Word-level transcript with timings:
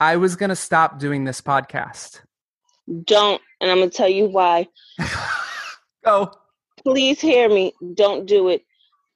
I 0.00 0.16
was 0.16 0.34
going 0.34 0.48
to 0.48 0.56
stop 0.56 0.98
doing 0.98 1.24
this 1.24 1.42
podcast. 1.42 2.22
Don't. 3.04 3.40
And 3.60 3.70
I'm 3.70 3.76
going 3.78 3.90
to 3.90 3.96
tell 3.96 4.08
you 4.08 4.26
why. 4.26 4.66
Go. 6.04 6.32
Please 6.82 7.20
hear 7.20 7.48
me. 7.50 7.74
Don't 7.94 8.26
do 8.26 8.48
it. 8.48 8.64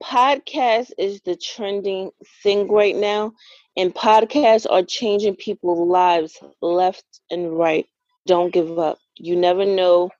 Podcast 0.03 0.91
is 0.99 1.23
the 1.23 1.35
trending 1.37 2.11
thing 2.43 2.71
right 2.71 2.95
now, 2.95 3.33
and 3.75 3.95
podcasts 3.95 4.67
are 4.69 4.83
changing 4.83 5.37
people's 5.37 5.89
lives 5.89 6.39
left 6.61 7.05
and 7.30 7.57
right. 7.57 7.87
Don't 8.27 8.53
give 8.53 8.79
up. 8.79 8.98
You 9.16 9.35
never 9.35 9.64
know 9.64 10.11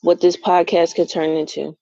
what 0.00 0.22
this 0.22 0.36
podcast 0.36 0.94
could 0.94 1.10
turn 1.10 1.30
into. 1.30 1.76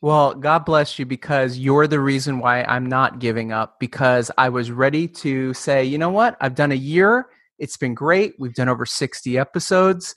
Well, 0.00 0.34
God 0.34 0.64
bless 0.64 0.98
you 0.98 1.06
because 1.06 1.58
you're 1.58 1.86
the 1.86 2.00
reason 2.00 2.40
why 2.40 2.62
I'm 2.64 2.86
not 2.86 3.20
giving 3.20 3.52
up 3.52 3.78
because 3.78 4.30
I 4.36 4.48
was 4.48 4.72
ready 4.72 5.06
to 5.08 5.54
say, 5.54 5.84
you 5.84 5.98
know 5.98 6.10
what? 6.10 6.36
I've 6.40 6.54
done 6.54 6.72
a 6.72 6.76
year. 6.76 7.28
It's 7.58 7.76
been 7.76 7.94
great. 7.94 8.34
We've 8.38 8.54
done 8.54 8.68
over 8.68 8.86
60 8.86 9.38
episodes. 9.38 10.14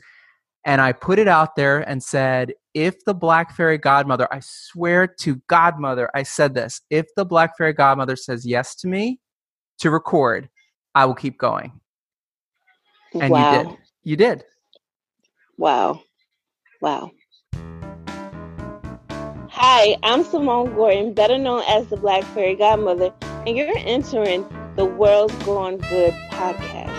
And 0.63 0.79
I 0.79 0.91
put 0.91 1.17
it 1.17 1.27
out 1.27 1.55
there 1.55 1.79
and 1.79 2.03
said, 2.03 2.53
if 2.73 3.03
the 3.03 3.15
Black 3.15 3.55
Fairy 3.55 3.77
Godmother, 3.77 4.27
I 4.31 4.39
swear 4.41 5.07
to 5.21 5.41
Godmother, 5.47 6.09
I 6.13 6.23
said 6.23 6.53
this, 6.53 6.81
if 6.89 7.07
the 7.15 7.25
Black 7.25 7.57
Fairy 7.57 7.73
Godmother 7.73 8.15
says 8.15 8.45
yes 8.45 8.75
to 8.75 8.87
me 8.87 9.19
to 9.79 9.89
record, 9.89 10.49
I 10.93 11.05
will 11.05 11.15
keep 11.15 11.37
going. 11.37 11.79
And 13.13 13.31
wow. 13.31 13.51
you 13.51 13.63
did. 13.63 13.77
You 14.03 14.15
did. 14.15 14.43
Wow. 15.57 16.03
Wow. 16.81 17.11
Hi, 19.53 19.97
I'm 20.03 20.23
Simone 20.23 20.73
Gordon, 20.73 21.13
better 21.13 21.37
known 21.37 21.63
as 21.67 21.87
the 21.87 21.97
Black 21.97 22.23
Fairy 22.23 22.55
Godmother, 22.55 23.13
and 23.21 23.57
you're 23.57 23.69
entering 23.77 24.47
the 24.75 24.85
World's 24.85 25.35
Gone 25.43 25.77
Good 25.77 26.13
podcast. 26.31 26.90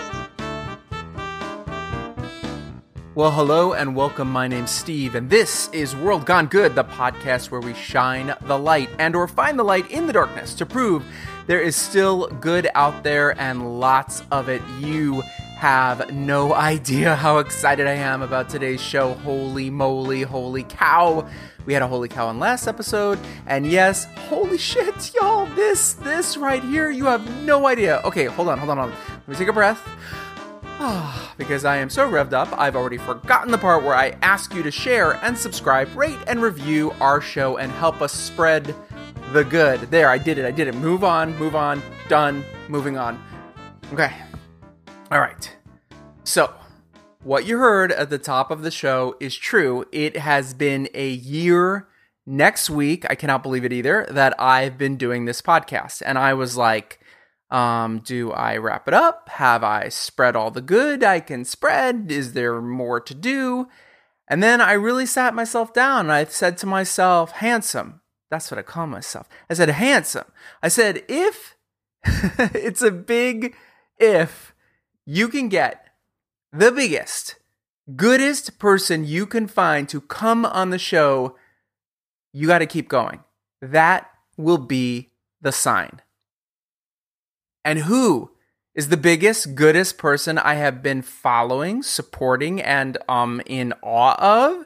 Well, 3.15 3.29
hello 3.29 3.73
and 3.73 3.95
welcome. 3.95 4.31
My 4.31 4.47
name's 4.47 4.71
Steve, 4.71 5.13
and 5.13 5.29
this 5.29 5.69
is 5.71 5.95
World 5.95 6.25
Gone 6.25 6.47
Good, 6.47 6.73
the 6.73 6.83
podcast 6.83 7.51
where 7.51 7.61
we 7.61 7.75
shine 7.75 8.33
the 8.41 8.57
light 8.57 8.89
and 8.97 9.15
or 9.15 9.27
find 9.27 9.59
the 9.59 9.63
light 9.63 9.91
in 9.91 10.07
the 10.07 10.13
darkness 10.13 10.55
to 10.55 10.65
prove 10.65 11.05
there 11.45 11.61
is 11.61 11.75
still 11.75 12.25
good 12.25 12.69
out 12.73 13.03
there 13.03 13.39
and 13.39 13.79
lots 13.79 14.23
of 14.31 14.49
it. 14.49 14.63
You 14.79 15.21
have 15.57 16.11
no 16.11 16.53
idea 16.55 17.15
how 17.15 17.37
excited 17.37 17.85
I 17.85 17.93
am 17.93 18.23
about 18.23 18.49
today's 18.49 18.81
show. 18.81 19.13
Holy 19.13 19.69
moly, 19.69 20.23
holy 20.23 20.63
cow. 20.63 21.29
We 21.67 21.73
had 21.73 21.83
a 21.83 21.87
holy 21.87 22.07
cow 22.07 22.31
in 22.31 22.39
last 22.39 22.67
episode, 22.67 23.19
and 23.45 23.67
yes, 23.67 24.05
holy 24.27 24.57
shit, 24.57 25.13
y'all, 25.13 25.45
this, 25.53 25.93
this 25.93 26.35
right 26.35 26.63
here, 26.63 26.89
you 26.89 27.05
have 27.05 27.43
no 27.43 27.67
idea. 27.67 28.01
Okay, 28.05 28.25
hold 28.25 28.47
on, 28.47 28.57
hold 28.57 28.71
on, 28.71 28.77
hold 28.79 28.91
on. 28.91 28.99
Let 29.09 29.27
me 29.27 29.35
take 29.35 29.49
a 29.49 29.53
breath. 29.53 29.87
because 31.37 31.65
I 31.65 31.77
am 31.77 31.89
so 31.89 32.09
revved 32.09 32.33
up, 32.33 32.49
I've 32.57 32.75
already 32.75 32.97
forgotten 32.97 33.51
the 33.51 33.57
part 33.57 33.83
where 33.83 33.95
I 33.95 34.17
ask 34.21 34.53
you 34.53 34.63
to 34.63 34.71
share 34.71 35.13
and 35.23 35.37
subscribe, 35.37 35.93
rate 35.95 36.17
and 36.27 36.41
review 36.41 36.93
our 36.99 37.21
show, 37.21 37.57
and 37.57 37.71
help 37.71 38.01
us 38.01 38.11
spread 38.13 38.75
the 39.31 39.43
good. 39.43 39.79
There, 39.91 40.09
I 40.09 40.17
did 40.17 40.37
it, 40.37 40.45
I 40.45 40.51
did 40.51 40.67
it. 40.67 40.75
Move 40.75 41.03
on, 41.03 41.37
move 41.37 41.55
on, 41.55 41.81
done, 42.07 42.43
moving 42.67 42.97
on. 42.97 43.23
Okay. 43.93 44.13
All 45.11 45.19
right. 45.19 45.55
So, 46.23 46.53
what 47.23 47.45
you 47.45 47.57
heard 47.57 47.91
at 47.91 48.09
the 48.09 48.17
top 48.17 48.51
of 48.51 48.61
the 48.63 48.71
show 48.71 49.15
is 49.19 49.35
true. 49.35 49.85
It 49.91 50.17
has 50.17 50.53
been 50.53 50.89
a 50.93 51.09
year 51.09 51.87
next 52.25 52.69
week, 52.69 53.05
I 53.09 53.15
cannot 53.15 53.43
believe 53.43 53.65
it 53.65 53.73
either, 53.73 54.07
that 54.09 54.33
I've 54.39 54.77
been 54.77 54.97
doing 54.97 55.25
this 55.25 55.41
podcast. 55.41 56.01
And 56.05 56.17
I 56.17 56.33
was 56.33 56.57
like, 56.57 56.99
um, 57.53 57.99
do 57.99 58.31
I 58.31 58.57
wrap 58.57 58.87
it 58.87 58.93
up? 58.95 59.29
Have 59.29 59.63
I 59.63 59.89
spread 59.89 60.35
all 60.35 60.49
the 60.49 60.61
good 60.61 61.03
I 61.03 61.19
can 61.19 61.45
spread? 61.45 62.11
Is 62.11 62.33
there 62.33 62.59
more 62.59 62.99
to 62.99 63.13
do? 63.13 63.67
And 64.27 64.41
then 64.41 64.59
I 64.59 64.73
really 64.73 65.05
sat 65.05 65.35
myself 65.35 65.71
down 65.71 66.07
and 66.07 66.11
I 66.11 66.25
said 66.25 66.57
to 66.57 66.65
myself, 66.65 67.31
handsome. 67.31 68.01
That's 68.31 68.49
what 68.49 68.57
I 68.57 68.63
call 68.63 68.87
myself. 68.87 69.29
I 69.49 69.53
said, 69.53 69.69
handsome. 69.69 70.25
I 70.63 70.67
said, 70.69 71.03
if 71.07 71.55
it's 72.03 72.81
a 72.81 72.89
big 72.89 73.55
if 73.99 74.55
you 75.05 75.27
can 75.27 75.47
get 75.47 75.89
the 76.51 76.71
biggest, 76.71 77.35
goodest 77.95 78.57
person 78.57 79.05
you 79.05 79.27
can 79.27 79.47
find 79.47 79.87
to 79.89 80.01
come 80.01 80.45
on 80.45 80.71
the 80.71 80.79
show, 80.79 81.35
you 82.31 82.47
got 82.47 82.59
to 82.59 82.65
keep 82.65 82.89
going. 82.89 83.19
That 83.61 84.09
will 84.37 84.57
be 84.57 85.11
the 85.41 85.51
sign. 85.51 86.01
And 87.65 87.79
who 87.79 88.31
is 88.75 88.89
the 88.89 88.97
biggest, 88.97 89.55
goodest 89.55 89.97
person 89.97 90.37
I 90.37 90.55
have 90.55 90.81
been 90.81 91.01
following, 91.01 91.83
supporting, 91.83 92.61
and 92.61 92.97
um 93.07 93.41
in 93.45 93.73
awe 93.81 94.15
of? 94.19 94.65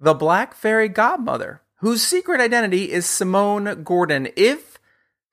The 0.00 0.14
Black 0.14 0.54
Fairy 0.54 0.88
Godmother, 0.88 1.62
whose 1.76 2.02
secret 2.02 2.40
identity 2.40 2.92
is 2.92 3.06
Simone 3.06 3.82
Gordon. 3.82 4.28
If 4.36 4.78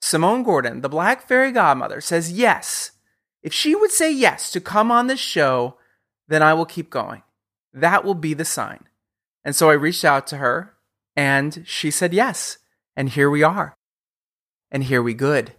Simone 0.02 0.44
Gordon, 0.44 0.82
the 0.82 0.90
Black 0.90 1.28
Fairy 1.28 1.52
Godmother, 1.52 2.02
says 2.02 2.32
yes, 2.32 2.92
if 3.42 3.54
she 3.54 3.76
would 3.76 3.92
say 3.92 4.12
yes 4.12 4.52
to 4.52 4.62
come 4.62 4.92
on 4.92 5.08
this 5.08 5.20
show, 5.20 5.78
then 6.28 6.42
I 6.42 6.54
will 6.54 6.66
keep 6.66 6.90
going. 6.90 7.24
That 7.74 8.06
will 8.06 8.16
be 8.16 8.34
the 8.34 8.46
sign. 8.46 8.86
And 9.44 9.56
so 9.56 9.70
I 9.70 9.74
reached 9.74 10.06
out 10.06 10.28
to 10.28 10.38
her 10.38 10.76
and 11.16 11.64
she 11.66 11.92
said 11.92 12.14
yes. 12.14 12.58
And 12.96 13.10
here 13.10 13.30
we 13.30 13.44
are. 13.44 13.74
And 14.72 14.86
here 14.86 15.02
we 15.02 15.14
good. 15.14 15.54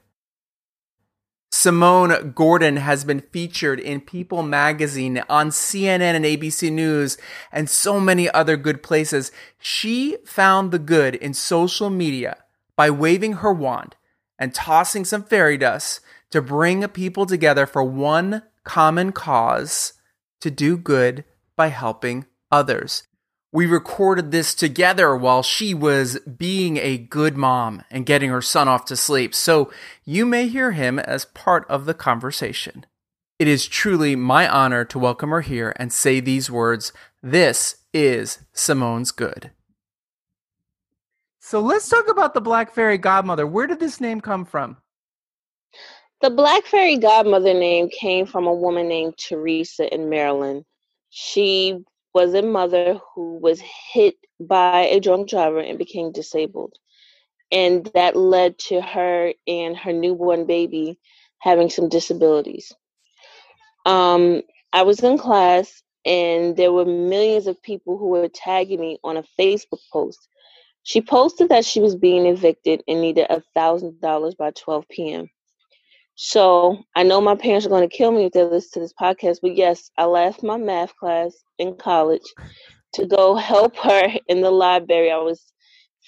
Simone 1.56 2.32
Gordon 2.32 2.78
has 2.78 3.04
been 3.04 3.20
featured 3.20 3.78
in 3.78 4.00
People 4.00 4.42
magazine, 4.42 5.22
on 5.28 5.50
CNN 5.50 6.00
and 6.00 6.24
ABC 6.24 6.70
News, 6.70 7.16
and 7.52 7.70
so 7.70 8.00
many 8.00 8.28
other 8.28 8.56
good 8.56 8.82
places. 8.82 9.30
She 9.60 10.16
found 10.26 10.72
the 10.72 10.80
good 10.80 11.14
in 11.14 11.32
social 11.32 11.90
media 11.90 12.38
by 12.76 12.90
waving 12.90 13.34
her 13.34 13.52
wand 13.52 13.94
and 14.36 14.52
tossing 14.52 15.04
some 15.04 15.22
fairy 15.22 15.56
dust 15.56 16.00
to 16.30 16.42
bring 16.42 16.86
people 16.88 17.24
together 17.24 17.66
for 17.66 17.84
one 17.84 18.42
common 18.64 19.12
cause 19.12 19.92
to 20.40 20.50
do 20.50 20.76
good 20.76 21.24
by 21.56 21.68
helping 21.68 22.26
others. 22.50 23.04
We 23.54 23.66
recorded 23.66 24.32
this 24.32 24.52
together 24.52 25.14
while 25.14 25.44
she 25.44 25.74
was 25.74 26.18
being 26.18 26.76
a 26.76 26.98
good 26.98 27.36
mom 27.36 27.84
and 27.88 28.04
getting 28.04 28.30
her 28.30 28.42
son 28.42 28.66
off 28.66 28.84
to 28.86 28.96
sleep, 28.96 29.32
so 29.32 29.70
you 30.04 30.26
may 30.26 30.48
hear 30.48 30.72
him 30.72 30.98
as 30.98 31.26
part 31.26 31.64
of 31.68 31.84
the 31.84 31.94
conversation. 31.94 32.84
It 33.38 33.46
is 33.46 33.68
truly 33.68 34.16
my 34.16 34.48
honor 34.48 34.84
to 34.86 34.98
welcome 34.98 35.30
her 35.30 35.42
here 35.42 35.72
and 35.76 35.92
say 35.92 36.18
these 36.18 36.50
words. 36.50 36.92
This 37.22 37.76
is 37.92 38.40
Simone's 38.52 39.12
Good. 39.12 39.52
So 41.38 41.60
let's 41.60 41.88
talk 41.88 42.08
about 42.08 42.34
the 42.34 42.40
Black 42.40 42.74
Fairy 42.74 42.98
Godmother. 42.98 43.46
Where 43.46 43.68
did 43.68 43.78
this 43.78 44.00
name 44.00 44.20
come 44.20 44.44
from? 44.44 44.78
The 46.22 46.30
Black 46.30 46.64
Fairy 46.64 46.96
Godmother 46.96 47.54
name 47.54 47.88
came 47.88 48.26
from 48.26 48.48
a 48.48 48.52
woman 48.52 48.88
named 48.88 49.14
Teresa 49.16 49.94
in 49.94 50.10
Maryland. 50.10 50.64
She 51.10 51.84
was 52.14 52.34
a 52.34 52.42
mother 52.42 53.00
who 53.14 53.38
was 53.38 53.60
hit 53.60 54.16
by 54.40 54.82
a 54.86 55.00
drunk 55.00 55.28
driver 55.30 55.60
and 55.60 55.78
became 55.78 56.12
disabled. 56.12 56.74
And 57.52 57.86
that 57.94 58.16
led 58.16 58.58
to 58.70 58.80
her 58.80 59.34
and 59.46 59.76
her 59.76 59.92
newborn 59.92 60.46
baby 60.46 60.98
having 61.40 61.70
some 61.70 61.88
disabilities. 61.88 62.72
Um, 63.86 64.42
I 64.72 64.82
was 64.82 65.00
in 65.02 65.18
class 65.18 65.82
and 66.06 66.56
there 66.56 66.72
were 66.72 66.84
millions 66.84 67.46
of 67.46 67.62
people 67.62 67.98
who 67.98 68.08
were 68.08 68.28
tagging 68.28 68.80
me 68.80 68.98
on 69.04 69.16
a 69.18 69.24
Facebook 69.38 69.80
post. 69.92 70.28
She 70.84 71.02
posted 71.02 71.50
that 71.50 71.64
she 71.66 71.80
was 71.80 71.96
being 71.96 72.26
evicted 72.26 72.82
and 72.88 73.00
needed 73.02 73.26
a 73.30 73.42
thousand 73.54 74.00
dollars 74.00 74.34
by 74.36 74.52
12 74.52 74.88
p.m. 74.90 75.28
So 76.16 76.78
I 76.96 77.04
know 77.04 77.20
my 77.20 77.36
parents 77.36 77.66
are 77.66 77.70
going 77.70 77.88
to 77.88 77.96
kill 77.96 78.12
me 78.12 78.26
if 78.26 78.32
they 78.32 78.44
listen 78.44 78.70
to 78.74 78.80
this 78.80 78.94
podcast, 79.00 79.38
but 79.42 79.56
yes, 79.56 79.90
I 79.98 80.04
left 80.06 80.42
my 80.44 80.58
math 80.58 80.96
class 80.96 81.34
in 81.58 81.76
college 81.76 82.22
to 82.94 83.06
go 83.06 83.34
help 83.36 83.76
her 83.78 84.08
in 84.28 84.42
the 84.42 84.50
library. 84.50 85.10
I 85.12 85.18
was 85.18 85.42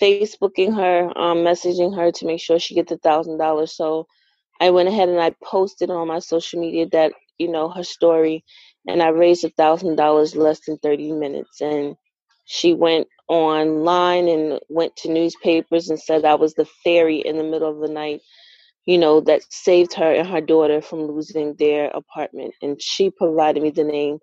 Facebooking 0.00 0.75
her, 0.76 1.06
um, 1.19 1.38
messaging 1.38 1.96
her 1.96 2.12
to 2.12 2.26
make 2.26 2.40
sure 2.40 2.58
she 2.58 2.75
gets 2.75 2.92
a 2.92 2.98
thousand 2.98 3.38
dollars. 3.38 3.76
So 3.76 4.06
I 4.60 4.70
went 4.70 4.88
ahead 4.88 5.08
and 5.08 5.20
I 5.20 5.34
posted 5.44 5.90
on 5.90 6.08
my 6.08 6.20
social 6.20 6.60
media 6.60 6.86
that 6.92 7.12
you 7.38 7.48
know 7.48 7.69
her 7.70 7.84
story, 7.84 8.44
and 8.88 9.02
I 9.02 9.08
raised 9.08 9.44
a 9.44 9.50
thousand 9.50 9.96
dollars 9.96 10.36
less 10.36 10.60
than 10.66 10.78
thirty 10.78 11.12
minutes. 11.12 11.60
And 11.60 11.96
she 12.46 12.75
went 12.75 13.08
online 13.28 14.28
and 14.28 14.60
went 14.70 14.96
to 14.98 15.12
newspapers 15.12 15.90
and 15.90 16.00
said 16.00 16.25
I 16.25 16.36
was 16.36 16.54
the 16.54 16.66
fairy 16.84 17.19
in 17.19 17.38
the 17.38 17.44
middle 17.44 17.70
of 17.70 17.81
the 17.81 17.92
night 17.92 18.20
you 18.86 18.98
know, 18.98 19.20
that 19.20 19.42
saved 19.50 19.92
her 19.94 20.12
and 20.12 20.28
her 20.28 20.40
daughter 20.40 20.80
from 20.80 21.02
losing 21.02 21.54
their 21.54 21.88
apartment. 21.88 22.54
And 22.62 22.80
she 22.80 23.10
provided 23.10 23.62
me 23.62 23.70
the 23.70 23.84
name, 23.84 24.18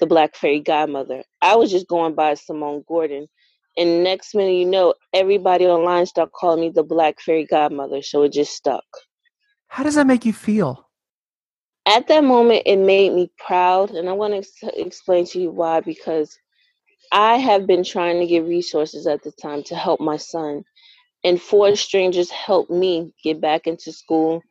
the 0.00 0.06
Black 0.06 0.36
Fairy 0.36 0.60
Godmother. 0.60 1.22
I 1.40 1.56
was 1.56 1.70
just 1.70 1.88
going 1.88 2.14
by 2.14 2.34
Simone 2.34 2.84
Gordon. 2.86 3.28
And 3.76 4.02
next 4.02 4.34
minute, 4.34 4.54
you 4.54 4.66
know, 4.66 4.94
everybody 5.12 5.66
online 5.66 6.06
started 6.06 6.32
calling 6.32 6.60
me 6.60 6.70
the 6.70 6.82
Black 6.82 7.20
Fairy 7.20 7.46
Godmother. 7.46 8.02
So 8.02 8.22
it 8.24 8.32
just 8.32 8.52
stuck. 8.52 8.84
How 9.68 9.84
does 9.84 9.94
that 9.94 10.06
make 10.06 10.24
you 10.24 10.32
feel? 10.32 10.88
at 11.88 12.06
that 12.08 12.22
moment, 12.22 12.62
it 12.66 12.76
made 12.76 13.14
me 13.14 13.30
proud. 13.38 13.90
And 13.92 14.08
I 14.08 14.12
want 14.12 14.34
to 14.34 14.38
ex- 14.38 14.76
explain 14.76 15.24
to 15.26 15.40
you 15.40 15.50
why 15.50 15.80
because 15.80 16.38
I 17.12 17.36
have 17.36 17.66
been 17.66 17.82
trying 17.82 18.20
to 18.20 18.26
get 18.26 18.44
resources 18.44 19.06
at 19.06 19.22
the 19.22 19.32
time 19.32 19.62
to 19.64 19.74
help 19.74 19.98
my 19.98 20.18
son. 20.18 20.64
And 21.24 21.40
four 21.40 21.76
strangers 21.76 22.30
helped 22.30 22.70
me 22.70 23.12
get 23.24 23.40
back 23.40 23.66
into 23.66 23.92
school, 23.92 24.42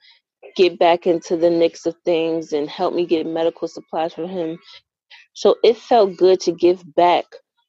get 0.55 0.79
back 0.79 1.07
into 1.07 1.37
the 1.37 1.51
mix 1.51 1.85
of 1.85 1.95
things, 2.05 2.53
and 2.53 2.69
help 2.69 2.93
me 2.93 3.05
get 3.05 3.27
medical 3.27 3.67
supplies 3.67 4.13
for 4.13 4.27
him. 4.27 4.59
So 5.33 5.57
it 5.63 5.77
felt 5.77 6.17
good 6.17 6.41
to 6.41 6.53
give 6.53 6.83
back 6.95 7.25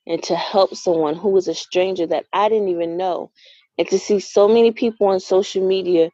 and 0.06 0.22
to 0.24 0.36
help 0.36 0.76
someone 0.76 1.16
who 1.16 1.30
was 1.30 1.48
a 1.48 1.54
stranger 1.54 2.06
that 2.08 2.26
I 2.34 2.50
didn't 2.50 2.68
even 2.70 2.98
know. 2.98 3.30
And 3.78 3.88
to 3.88 3.98
see 3.98 4.20
so 4.20 4.48
many 4.48 4.72
people 4.72 5.08
on 5.08 5.20
social 5.20 5.66
media 5.66 6.10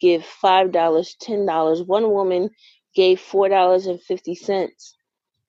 give 0.00 0.22
$5, 0.44 0.72
$10. 0.72 1.46
One 1.86 2.10
woman 2.12 2.50
gave 2.96 3.20
$4.50. 3.20 4.68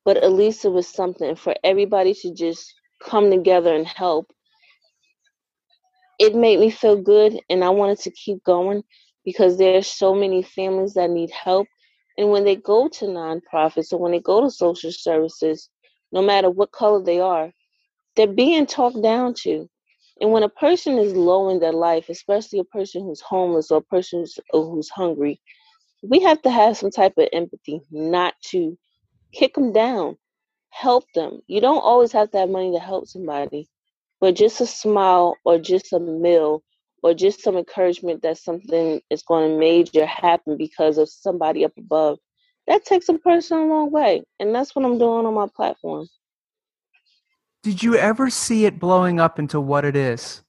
But 0.05 0.17
at 0.17 0.33
least 0.33 0.65
it 0.65 0.69
was 0.69 0.87
something 0.87 1.35
for 1.35 1.55
everybody 1.63 2.13
to 2.15 2.33
just 2.33 2.73
come 3.03 3.31
together 3.31 3.75
and 3.75 3.87
help. 3.87 4.31
It 6.19 6.35
made 6.35 6.59
me 6.59 6.69
feel 6.69 7.01
good 7.01 7.39
and 7.49 7.63
I 7.63 7.69
wanted 7.69 7.99
to 8.01 8.11
keep 8.11 8.43
going 8.43 8.83
because 9.25 9.57
there's 9.57 9.87
so 9.87 10.15
many 10.15 10.43
families 10.43 10.93
that 10.95 11.09
need 11.09 11.31
help. 11.31 11.67
And 12.17 12.31
when 12.31 12.45
they 12.45 12.55
go 12.55 12.87
to 12.87 13.05
nonprofits 13.05 13.91
or 13.91 13.99
when 13.99 14.11
they 14.13 14.21
go 14.21 14.41
to 14.41 14.51
social 14.51 14.91
services, 14.91 15.69
no 16.11 16.21
matter 16.21 16.49
what 16.49 16.71
color 16.71 17.03
they 17.03 17.19
are, 17.19 17.51
they're 18.15 18.27
being 18.27 18.65
talked 18.65 19.01
down 19.01 19.33
to. 19.43 19.69
And 20.21 20.31
when 20.31 20.43
a 20.43 20.49
person 20.49 20.97
is 20.97 21.13
low 21.13 21.49
in 21.49 21.59
their 21.59 21.73
life, 21.73 22.09
especially 22.09 22.59
a 22.59 22.65
person 22.65 23.03
who's 23.03 23.21
homeless 23.21 23.71
or 23.71 23.79
a 23.79 23.83
person 23.83 24.21
who's, 24.21 24.39
who's 24.51 24.89
hungry, 24.89 25.41
we 26.03 26.21
have 26.21 26.41
to 26.43 26.51
have 26.51 26.77
some 26.77 26.91
type 26.91 27.13
of 27.17 27.29
empathy, 27.33 27.81
not 27.91 28.35
to 28.51 28.77
kick 29.33 29.55
them 29.55 29.73
down, 29.73 30.17
help 30.69 31.05
them. 31.15 31.41
You 31.47 31.61
don't 31.61 31.79
always 31.83 32.11
have 32.13 32.31
to 32.31 32.39
have 32.39 32.49
money 32.49 32.73
to 32.73 32.79
help 32.79 33.07
somebody, 33.07 33.69
but 34.21 34.35
just 34.35 34.61
a 34.61 34.65
smile 34.65 35.37
or 35.43 35.57
just 35.57 35.93
a 35.93 35.99
meal 35.99 36.63
or 37.03 37.13
just 37.13 37.43
some 37.43 37.55
encouragement 37.55 38.21
that 38.23 38.37
something 38.37 39.01
is 39.09 39.23
going 39.23 39.51
to 39.51 39.57
major 39.59 40.05
happen 40.05 40.57
because 40.57 40.97
of 40.97 41.09
somebody 41.09 41.63
up 41.63 41.73
above, 41.77 42.17
that 42.67 42.85
takes 42.85 43.09
a 43.09 43.13
person 43.13 43.59
a 43.59 43.65
long 43.65 43.91
way. 43.91 44.23
And 44.39 44.55
that's 44.55 44.75
what 44.75 44.85
I'm 44.85 44.97
doing 44.97 45.25
on 45.25 45.33
my 45.33 45.47
platform. 45.55 46.07
Did 47.61 47.83
you 47.83 47.95
ever 47.95 48.29
see 48.29 48.65
it 48.65 48.79
blowing 48.79 49.19
up 49.19 49.39
into 49.39 49.59
what 49.59 49.85
it 49.85 49.95
is? 49.95 50.43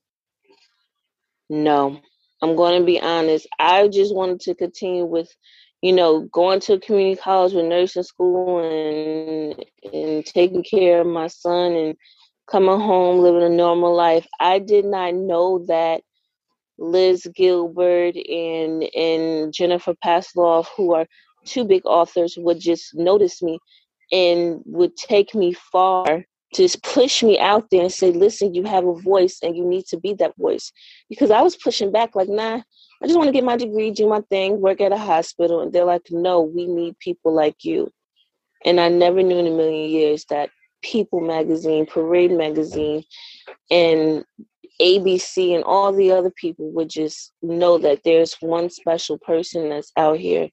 No. 1.48 2.00
I'm 2.42 2.56
going 2.56 2.80
to 2.80 2.84
be 2.84 3.00
honest. 3.00 3.46
I 3.58 3.88
just 3.88 4.14
wanted 4.14 4.40
to 4.40 4.54
continue 4.54 5.04
with, 5.04 5.34
you 5.82 5.92
know, 5.92 6.22
going 6.32 6.60
to 6.60 6.78
community 6.80 7.20
college 7.20 7.54
with 7.54 7.64
nursing 7.64 8.02
school 8.02 8.58
and 8.60 9.64
and 9.92 10.24
taking 10.26 10.62
care 10.62 11.00
of 11.00 11.06
my 11.06 11.28
son 11.28 11.72
and 11.72 11.96
coming 12.48 12.80
home 12.80 13.20
living 13.20 13.42
a 13.42 13.48
normal 13.48 13.94
life. 13.94 14.26
I 14.40 14.58
did 14.58 14.84
not 14.84 15.14
know 15.14 15.64
that 15.66 16.02
Liz 16.78 17.26
Gilbert 17.34 18.16
and 18.16 18.82
and 18.94 19.52
Jennifer 19.52 19.94
Pastiloff, 20.04 20.66
who 20.76 20.94
are 20.94 21.06
two 21.44 21.64
big 21.64 21.84
authors, 21.86 22.36
would 22.36 22.60
just 22.60 22.94
notice 22.94 23.42
me 23.42 23.58
and 24.12 24.60
would 24.64 24.96
take 24.96 25.34
me 25.34 25.52
far 25.52 26.24
just 26.54 26.82
push 26.82 27.22
me 27.22 27.38
out 27.38 27.68
there 27.70 27.82
and 27.82 27.92
say, 27.92 28.10
listen, 28.12 28.54
you 28.54 28.64
have 28.64 28.86
a 28.86 28.94
voice 28.94 29.38
and 29.42 29.56
you 29.56 29.64
need 29.64 29.84
to 29.86 29.98
be 29.98 30.14
that 30.14 30.36
voice. 30.36 30.72
Because 31.08 31.30
I 31.30 31.42
was 31.42 31.56
pushing 31.56 31.90
back, 31.90 32.14
like, 32.14 32.28
nah, 32.28 32.62
I 33.02 33.06
just 33.06 33.16
want 33.16 33.28
to 33.28 33.32
get 33.32 33.44
my 33.44 33.56
degree, 33.56 33.90
do 33.90 34.08
my 34.08 34.20
thing, 34.30 34.60
work 34.60 34.80
at 34.80 34.92
a 34.92 34.96
hospital. 34.96 35.60
And 35.60 35.72
they're 35.72 35.84
like, 35.84 36.06
no, 36.10 36.40
we 36.40 36.66
need 36.66 36.98
people 36.98 37.34
like 37.34 37.64
you. 37.64 37.90
And 38.64 38.80
I 38.80 38.88
never 38.88 39.22
knew 39.22 39.38
in 39.38 39.46
a 39.46 39.50
million 39.50 39.90
years 39.90 40.24
that 40.30 40.50
People 40.86 41.20
magazine, 41.22 41.86
Parade 41.86 42.32
magazine, 42.32 43.04
and 43.70 44.24
ABC 44.80 45.54
and 45.54 45.64
all 45.64 45.92
the 45.92 46.12
other 46.12 46.30
people 46.30 46.70
would 46.72 46.90
just 46.90 47.32
know 47.42 47.78
that 47.78 48.02
there's 48.04 48.36
one 48.40 48.70
special 48.70 49.18
person 49.18 49.70
that's 49.70 49.92
out 49.96 50.18
here 50.18 50.48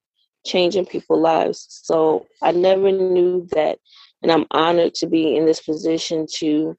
changing 0.46 0.86
people's 0.86 1.22
lives. 1.22 1.68
So 1.84 2.26
I 2.42 2.52
never 2.52 2.92
knew 2.92 3.48
that 3.52 3.80
and 4.22 4.32
I'm 4.32 4.46
honored 4.52 4.96
to 4.96 5.08
be 5.08 5.36
in 5.36 5.46
this 5.46 5.62
position 5.62 6.28
to 6.38 6.76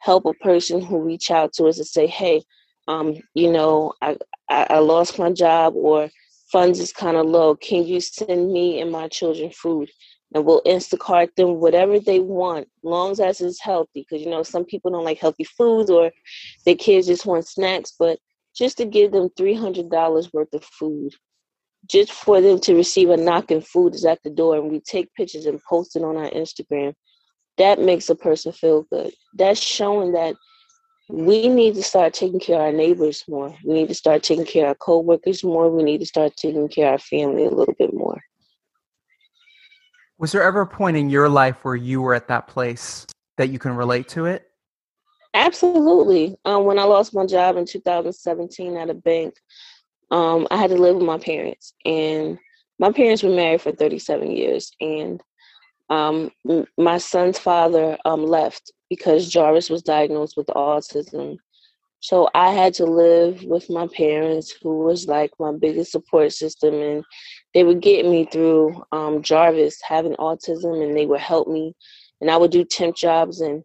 help 0.00 0.26
a 0.26 0.34
person 0.34 0.80
who 0.82 1.00
reach 1.00 1.30
out 1.30 1.52
to 1.54 1.66
us 1.66 1.78
and 1.78 1.86
say, 1.86 2.06
hey, 2.06 2.44
um, 2.88 3.16
you 3.34 3.50
know, 3.52 3.94
I, 4.02 4.16
I, 4.50 4.66
I 4.70 4.78
lost 4.80 5.18
my 5.18 5.32
job 5.32 5.74
or 5.76 6.10
funds 6.52 6.80
is 6.80 6.92
kind 6.92 7.16
of 7.16 7.26
low. 7.26 7.56
Can 7.56 7.86
you 7.86 8.00
send 8.00 8.52
me 8.52 8.80
and 8.80 8.92
my 8.92 9.08
children 9.08 9.50
food? 9.50 9.90
And 10.34 10.44
we'll 10.44 10.62
Instacart 10.62 11.36
them 11.36 11.60
whatever 11.60 12.00
they 12.00 12.18
want, 12.18 12.68
long 12.82 13.12
as 13.20 13.40
it's 13.40 13.60
healthy. 13.60 14.04
Because 14.08 14.24
you 14.24 14.30
know, 14.30 14.42
some 14.42 14.64
people 14.64 14.90
don't 14.90 15.04
like 15.04 15.18
healthy 15.18 15.44
foods 15.44 15.90
or 15.90 16.10
their 16.66 16.74
kids 16.74 17.06
just 17.06 17.24
want 17.24 17.46
snacks, 17.46 17.94
but 17.98 18.18
just 18.54 18.76
to 18.78 18.84
give 18.84 19.12
them 19.12 19.30
three 19.36 19.54
hundred 19.54 19.90
dollars 19.90 20.32
worth 20.32 20.52
of 20.52 20.64
food 20.64 21.14
just 21.88 22.12
for 22.12 22.40
them 22.40 22.58
to 22.60 22.74
receive 22.74 23.10
a 23.10 23.16
knock 23.16 23.50
and 23.50 23.66
food 23.66 23.94
is 23.94 24.04
at 24.04 24.22
the 24.22 24.30
door 24.30 24.56
and 24.56 24.70
we 24.70 24.80
take 24.80 25.12
pictures 25.14 25.46
and 25.46 25.62
post 25.68 25.96
it 25.96 26.02
on 26.02 26.16
our 26.16 26.30
Instagram, 26.30 26.94
that 27.58 27.78
makes 27.78 28.08
a 28.08 28.14
person 28.14 28.52
feel 28.52 28.82
good. 28.90 29.12
That's 29.34 29.60
showing 29.60 30.12
that 30.12 30.34
we 31.08 31.48
need 31.48 31.74
to 31.74 31.82
start 31.82 32.14
taking 32.14 32.40
care 32.40 32.56
of 32.56 32.62
our 32.62 32.72
neighbors 32.72 33.24
more. 33.28 33.54
We 33.64 33.74
need 33.74 33.88
to 33.88 33.94
start 33.94 34.22
taking 34.22 34.46
care 34.46 34.64
of 34.64 34.68
our 34.70 34.74
coworkers 34.76 35.44
more. 35.44 35.70
We 35.70 35.82
need 35.82 35.98
to 35.98 36.06
start 36.06 36.34
taking 36.36 36.66
care 36.68 36.86
of 36.86 36.92
our 36.92 36.98
family 36.98 37.44
a 37.44 37.50
little 37.50 37.74
bit 37.78 37.92
more. 37.92 38.22
Was 40.18 40.32
there 40.32 40.42
ever 40.42 40.62
a 40.62 40.66
point 40.66 40.96
in 40.96 41.10
your 41.10 41.28
life 41.28 41.64
where 41.64 41.74
you 41.74 42.00
were 42.00 42.14
at 42.14 42.28
that 42.28 42.46
place 42.46 43.06
that 43.36 43.50
you 43.50 43.58
can 43.58 43.74
relate 43.74 44.08
to 44.08 44.26
it? 44.26 44.46
Absolutely. 45.34 46.36
Um, 46.44 46.64
when 46.64 46.78
I 46.78 46.84
lost 46.84 47.14
my 47.14 47.26
job 47.26 47.56
in 47.56 47.66
2017 47.66 48.76
at 48.76 48.90
a 48.90 48.94
bank, 48.94 49.34
um, 50.12 50.46
I 50.50 50.56
had 50.56 50.70
to 50.70 50.76
live 50.76 50.96
with 50.96 51.04
my 51.04 51.18
parents, 51.18 51.74
and 51.84 52.38
my 52.78 52.92
parents 52.92 53.22
were 53.22 53.34
married 53.34 53.62
for 53.62 53.72
37 53.72 54.30
years, 54.30 54.70
and 54.80 55.20
um, 55.90 56.30
my 56.78 56.98
son's 56.98 57.38
father 57.38 57.98
um, 58.04 58.24
left 58.24 58.72
because 58.88 59.28
Jarvis 59.28 59.70
was 59.70 59.82
diagnosed 59.82 60.36
with 60.36 60.46
autism. 60.48 61.38
So 62.00 62.28
I 62.34 62.52
had 62.52 62.74
to 62.74 62.84
live 62.84 63.42
with 63.42 63.68
my 63.70 63.88
parents, 63.88 64.54
who 64.62 64.84
was 64.84 65.08
like 65.08 65.32
my 65.40 65.52
biggest 65.52 65.90
support 65.90 66.32
system, 66.32 66.74
and 66.74 67.04
they 67.54 67.64
would 67.64 67.80
get 67.80 68.04
me 68.04 68.26
through 68.26 68.84
um, 68.92 69.22
Jarvis 69.22 69.80
having 69.86 70.14
autism, 70.16 70.84
and 70.84 70.96
they 70.96 71.06
would 71.06 71.20
help 71.20 71.48
me. 71.48 71.74
And 72.20 72.30
I 72.30 72.36
would 72.36 72.50
do 72.50 72.64
temp 72.64 72.96
jobs, 72.96 73.40
and 73.40 73.62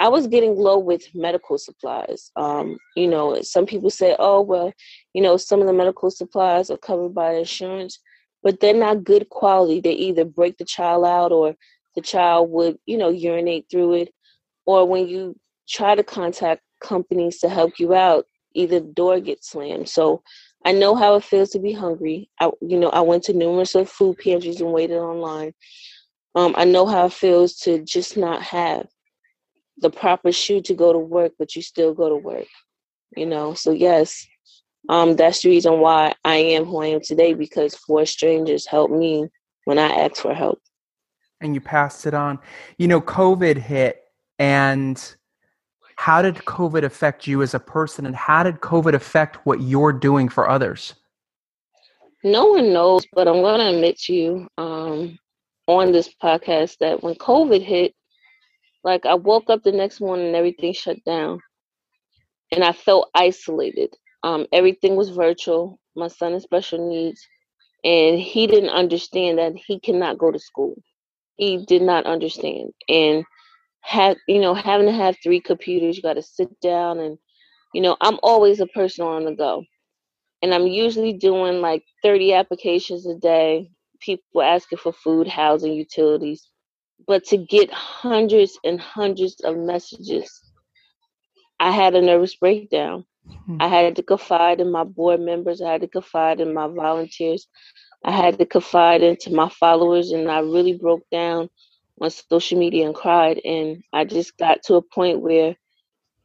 I 0.00 0.08
was 0.08 0.26
getting 0.26 0.56
low 0.56 0.78
with 0.78 1.14
medical 1.14 1.58
supplies. 1.58 2.30
Um, 2.36 2.78
you 2.96 3.06
know, 3.06 3.40
some 3.42 3.66
people 3.66 3.90
say, 3.90 4.16
oh, 4.18 4.40
well, 4.40 4.72
you 5.12 5.22
know, 5.22 5.36
some 5.36 5.60
of 5.60 5.66
the 5.66 5.72
medical 5.72 6.10
supplies 6.10 6.70
are 6.70 6.78
covered 6.78 7.14
by 7.14 7.34
insurance, 7.34 8.00
but 8.42 8.60
they're 8.60 8.74
not 8.74 9.04
good 9.04 9.28
quality. 9.28 9.80
They 9.80 9.92
either 9.92 10.24
break 10.24 10.56
the 10.56 10.64
child 10.64 11.04
out 11.04 11.32
or 11.32 11.54
the 11.94 12.00
child 12.00 12.50
would, 12.50 12.78
you 12.86 12.96
know, 12.96 13.10
urinate 13.10 13.66
through 13.70 13.94
it. 13.94 14.14
Or 14.64 14.86
when 14.86 15.06
you 15.06 15.38
try 15.68 15.94
to 15.94 16.02
contact 16.02 16.62
companies 16.82 17.38
to 17.40 17.48
help 17.48 17.78
you 17.78 17.92
out, 17.94 18.24
either 18.54 18.80
the 18.80 18.86
door 18.86 19.20
gets 19.20 19.50
slammed. 19.50 19.88
So 19.88 20.22
I 20.64 20.72
know 20.72 20.94
how 20.94 21.14
it 21.14 21.24
feels 21.24 21.50
to 21.50 21.58
be 21.58 21.72
hungry. 21.72 22.30
I, 22.38 22.50
you 22.60 22.78
know, 22.78 22.90
I 22.90 23.00
went 23.00 23.24
to 23.24 23.32
numerous 23.32 23.72
food 23.72 24.18
pantries 24.18 24.60
and 24.60 24.72
waited 24.72 24.98
online. 24.98 25.54
Um, 26.34 26.54
I 26.56 26.64
know 26.64 26.86
how 26.86 27.06
it 27.06 27.12
feels 27.12 27.56
to 27.60 27.82
just 27.82 28.16
not 28.16 28.42
have 28.42 28.86
the 29.78 29.90
proper 29.90 30.32
shoe 30.32 30.60
to 30.62 30.74
go 30.74 30.92
to 30.92 30.98
work, 30.98 31.32
but 31.38 31.56
you 31.56 31.62
still 31.62 31.94
go 31.94 32.08
to 32.08 32.16
work. 32.16 32.46
You 33.16 33.26
know, 33.26 33.54
so 33.54 33.72
yes, 33.72 34.26
um, 34.88 35.16
that's 35.16 35.42
the 35.42 35.48
reason 35.48 35.80
why 35.80 36.14
I 36.24 36.36
am 36.36 36.64
who 36.64 36.82
I 36.82 36.86
am 36.86 37.00
today 37.00 37.34
because 37.34 37.74
four 37.74 38.06
strangers 38.06 38.66
helped 38.66 38.94
me 38.94 39.26
when 39.64 39.78
I 39.78 39.88
asked 39.88 40.20
for 40.20 40.34
help. 40.34 40.60
And 41.40 41.54
you 41.54 41.60
passed 41.60 42.06
it 42.06 42.14
on. 42.14 42.38
You 42.78 42.86
know, 42.86 43.00
COVID 43.00 43.56
hit, 43.56 44.02
and 44.38 45.16
how 46.00 46.22
did 46.22 46.36
COVID 46.36 46.82
affect 46.82 47.26
you 47.26 47.42
as 47.42 47.52
a 47.52 47.60
person, 47.60 48.06
and 48.06 48.16
how 48.16 48.42
did 48.42 48.60
COVID 48.60 48.94
affect 48.94 49.44
what 49.44 49.60
you're 49.60 49.92
doing 49.92 50.30
for 50.30 50.48
others? 50.48 50.94
No 52.24 52.46
one 52.46 52.72
knows, 52.72 53.04
but 53.12 53.28
I'm 53.28 53.42
going 53.42 53.60
to 53.60 53.76
admit 53.76 53.98
to 54.04 54.14
you 54.14 54.48
um, 54.56 55.18
on 55.66 55.92
this 55.92 56.08
podcast 56.22 56.78
that 56.78 57.02
when 57.02 57.16
COVID 57.16 57.62
hit, 57.62 57.94
like 58.82 59.04
I 59.04 59.12
woke 59.12 59.50
up 59.50 59.62
the 59.62 59.72
next 59.72 60.00
morning 60.00 60.28
and 60.28 60.36
everything 60.36 60.72
shut 60.72 60.96
down. 61.04 61.38
And 62.50 62.64
I 62.64 62.72
felt 62.72 63.10
isolated. 63.14 63.94
Um, 64.22 64.46
everything 64.54 64.96
was 64.96 65.10
virtual. 65.10 65.78
My 65.94 66.08
son 66.08 66.32
has 66.32 66.44
special 66.44 66.88
needs. 66.88 67.20
And 67.84 68.18
he 68.18 68.46
didn't 68.46 68.70
understand 68.70 69.36
that 69.36 69.52
he 69.54 69.78
cannot 69.78 70.16
go 70.16 70.30
to 70.30 70.38
school. 70.38 70.76
He 71.36 71.62
did 71.66 71.82
not 71.82 72.06
understand. 72.06 72.70
And 72.88 73.22
have 73.82 74.16
you 74.28 74.40
know, 74.40 74.54
having 74.54 74.86
to 74.86 74.92
have 74.92 75.16
three 75.22 75.40
computers, 75.40 75.96
you 75.96 76.02
gotta 76.02 76.22
sit 76.22 76.60
down 76.60 77.00
and 77.00 77.18
you 77.74 77.80
know, 77.80 77.96
I'm 78.00 78.18
always 78.22 78.60
a 78.60 78.66
person 78.66 79.06
on 79.06 79.24
the 79.24 79.32
go. 79.32 79.64
And 80.42 80.54
I'm 80.54 80.66
usually 80.66 81.12
doing 81.12 81.60
like 81.60 81.84
30 82.02 82.32
applications 82.32 83.06
a 83.06 83.14
day, 83.14 83.70
people 84.00 84.42
asking 84.42 84.78
for 84.78 84.92
food, 84.92 85.28
housing, 85.28 85.74
utilities. 85.74 86.48
But 87.06 87.24
to 87.26 87.36
get 87.36 87.70
hundreds 87.70 88.58
and 88.64 88.80
hundreds 88.80 89.40
of 89.40 89.56
messages, 89.56 90.30
I 91.60 91.70
had 91.70 91.94
a 91.94 92.00
nervous 92.00 92.34
breakdown. 92.36 93.04
Mm-hmm. 93.28 93.58
I 93.60 93.68
had 93.68 93.96
to 93.96 94.02
confide 94.02 94.60
in 94.60 94.72
my 94.72 94.84
board 94.84 95.20
members, 95.20 95.60
I 95.60 95.72
had 95.72 95.82
to 95.82 95.88
confide 95.88 96.40
in 96.40 96.54
my 96.54 96.66
volunteers, 96.66 97.46
I 98.04 98.12
had 98.12 98.38
to 98.38 98.46
confide 98.46 99.02
into 99.02 99.30
my 99.32 99.48
followers, 99.50 100.10
and 100.10 100.30
I 100.30 100.40
really 100.40 100.72
broke 100.72 101.02
down 101.12 101.50
on 102.00 102.10
social 102.10 102.58
media 102.58 102.86
and 102.86 102.94
cried. 102.94 103.40
And 103.44 103.82
I 103.92 104.04
just 104.04 104.36
got 104.38 104.62
to 104.64 104.74
a 104.74 104.82
point 104.82 105.20
where 105.20 105.56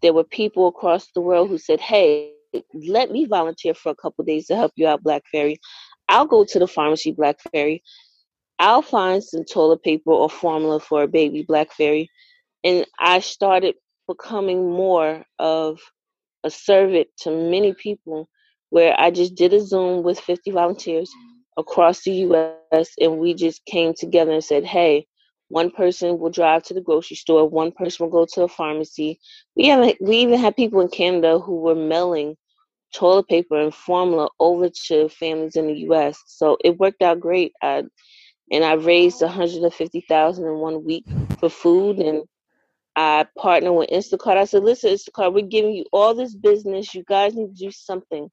there 0.01 0.13
were 0.13 0.24
people 0.24 0.67
across 0.67 1.08
the 1.12 1.22
world 1.22 1.50
who 1.50 1.58
said, 1.58 1.79
Hey, 1.79 2.32
let 2.74 3.12
me 3.12 3.25
volunteer 3.25 3.74
for 3.74 3.89
a 3.89 3.96
couple 3.96 4.24
days 4.24 4.48
to 4.48 4.55
help 4.55 4.72
you 4.75 4.88
out, 4.88 5.03
Black 5.03 5.24
Fairy. 5.32 5.60
I'll 6.08 6.25
go 6.25 6.46
to 6.46 6.60
the 6.60 6.67
pharmacy, 6.67 7.12
Black 7.12 7.38
Fairy. 7.51 7.84
I'll 8.60 8.82
find 8.82 9.24
some 9.24 9.44
toilet 9.44 9.84
paper 9.84 10.12
or 10.12 10.29
formula 10.29 10.79
for 10.79 11.03
a 11.03 11.08
baby, 11.08 11.44
Black 11.44 11.74
Fairy. 11.74 12.10
And 12.63 12.86
I 13.00 13.20
started 13.20 13.75
becoming 14.08 14.72
more 14.72 15.24
of 15.39 15.79
a 16.44 16.50
servant 16.50 17.08
to 17.22 17.32
many 17.32 17.74
people 17.74 18.29
where 18.70 18.96
I 19.00 19.12
just 19.12 19.36
did 19.36 19.53
a 19.53 19.62
Zoom 19.62 20.03
with 20.03 20.20
50 20.20 20.51
volunteers 20.51 21.12
across 21.58 22.03
the 22.03 22.12
US 22.12 22.89
and 23.00 23.17
we 23.17 23.34
just 23.34 23.65
came 23.65 23.94
together 23.94 24.32
and 24.32 24.44
said, 24.44 24.63
hey, 24.63 25.08
one 25.50 25.72
person 25.72 26.20
will 26.20 26.32
drive 26.32 26.64
to 26.64 26.74
the 26.74 26.82
grocery 26.82 27.18
store, 27.18 27.48
one 27.48 27.72
person 27.72 28.06
will 28.06 28.12
go 28.12 28.25
to 28.34 28.44
a 28.44 28.48
pharmacy. 28.48 29.20
We 29.56 29.68
haven't 29.68 29.98
we 30.02 30.18
even 30.18 30.40
had 30.40 30.56
people 30.56 30.82
in 30.82 30.90
Canada 30.90 31.40
who 31.40 31.62
were 31.62 31.75
mailing 31.75 32.36
toilet 32.94 33.28
paper 33.28 33.60
and 33.60 33.74
formula 33.74 34.30
over 34.40 34.70
to 34.88 35.10
families 35.10 35.56
in 35.56 35.68
the 35.68 35.80
US. 35.92 36.18
So 36.28 36.58
it 36.64 36.80
worked 36.80 37.02
out 37.02 37.20
great. 37.20 37.54
I, 37.62 37.84
and 38.52 38.64
I 38.64 38.74
raised 38.74 39.22
150,000 39.22 40.46
in 40.46 40.54
one 40.56 40.84
week 40.86 41.06
for 41.40 41.50
food 41.50 42.00
and 42.00 42.24
I 42.96 43.25
partnered 43.38 43.74
with 43.74 43.90
Instacart. 43.90 44.38
I 44.38 44.46
said, 44.46 44.64
listen, 44.64 44.92
Instacart, 44.92 45.34
we're 45.34 45.46
giving 45.46 45.74
you 45.74 45.86
all 45.92 46.14
this 46.14 46.36
business. 46.36 46.94
You 46.94 47.04
guys 47.08 47.36
need 47.36 47.56
to 47.56 47.66
do 47.66 47.72
something. 47.72 48.30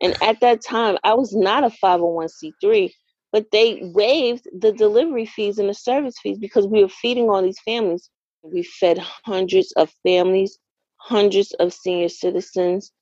And 0.00 0.16
at 0.22 0.40
that 0.40 0.62
time, 0.64 0.98
I 1.02 1.14
was 1.14 1.34
not 1.34 1.64
a 1.64 1.70
501c3, 1.70 2.92
but 3.34 3.50
they 3.50 3.80
waived 3.82 4.46
the 4.56 4.70
delivery 4.70 5.26
fees 5.26 5.58
and 5.58 5.68
the 5.68 5.74
service 5.74 6.14
fees 6.22 6.38
because 6.38 6.68
we 6.68 6.80
were 6.84 6.88
feeding 6.88 7.28
all 7.28 7.42
these 7.42 7.58
families. 7.64 8.08
We 8.44 8.62
fed 8.62 8.96
hundreds 8.96 9.72
of 9.72 9.92
families, 10.04 10.56
hundreds 10.98 11.50
of 11.54 11.72
senior 11.72 12.10
citizens. 12.10 12.92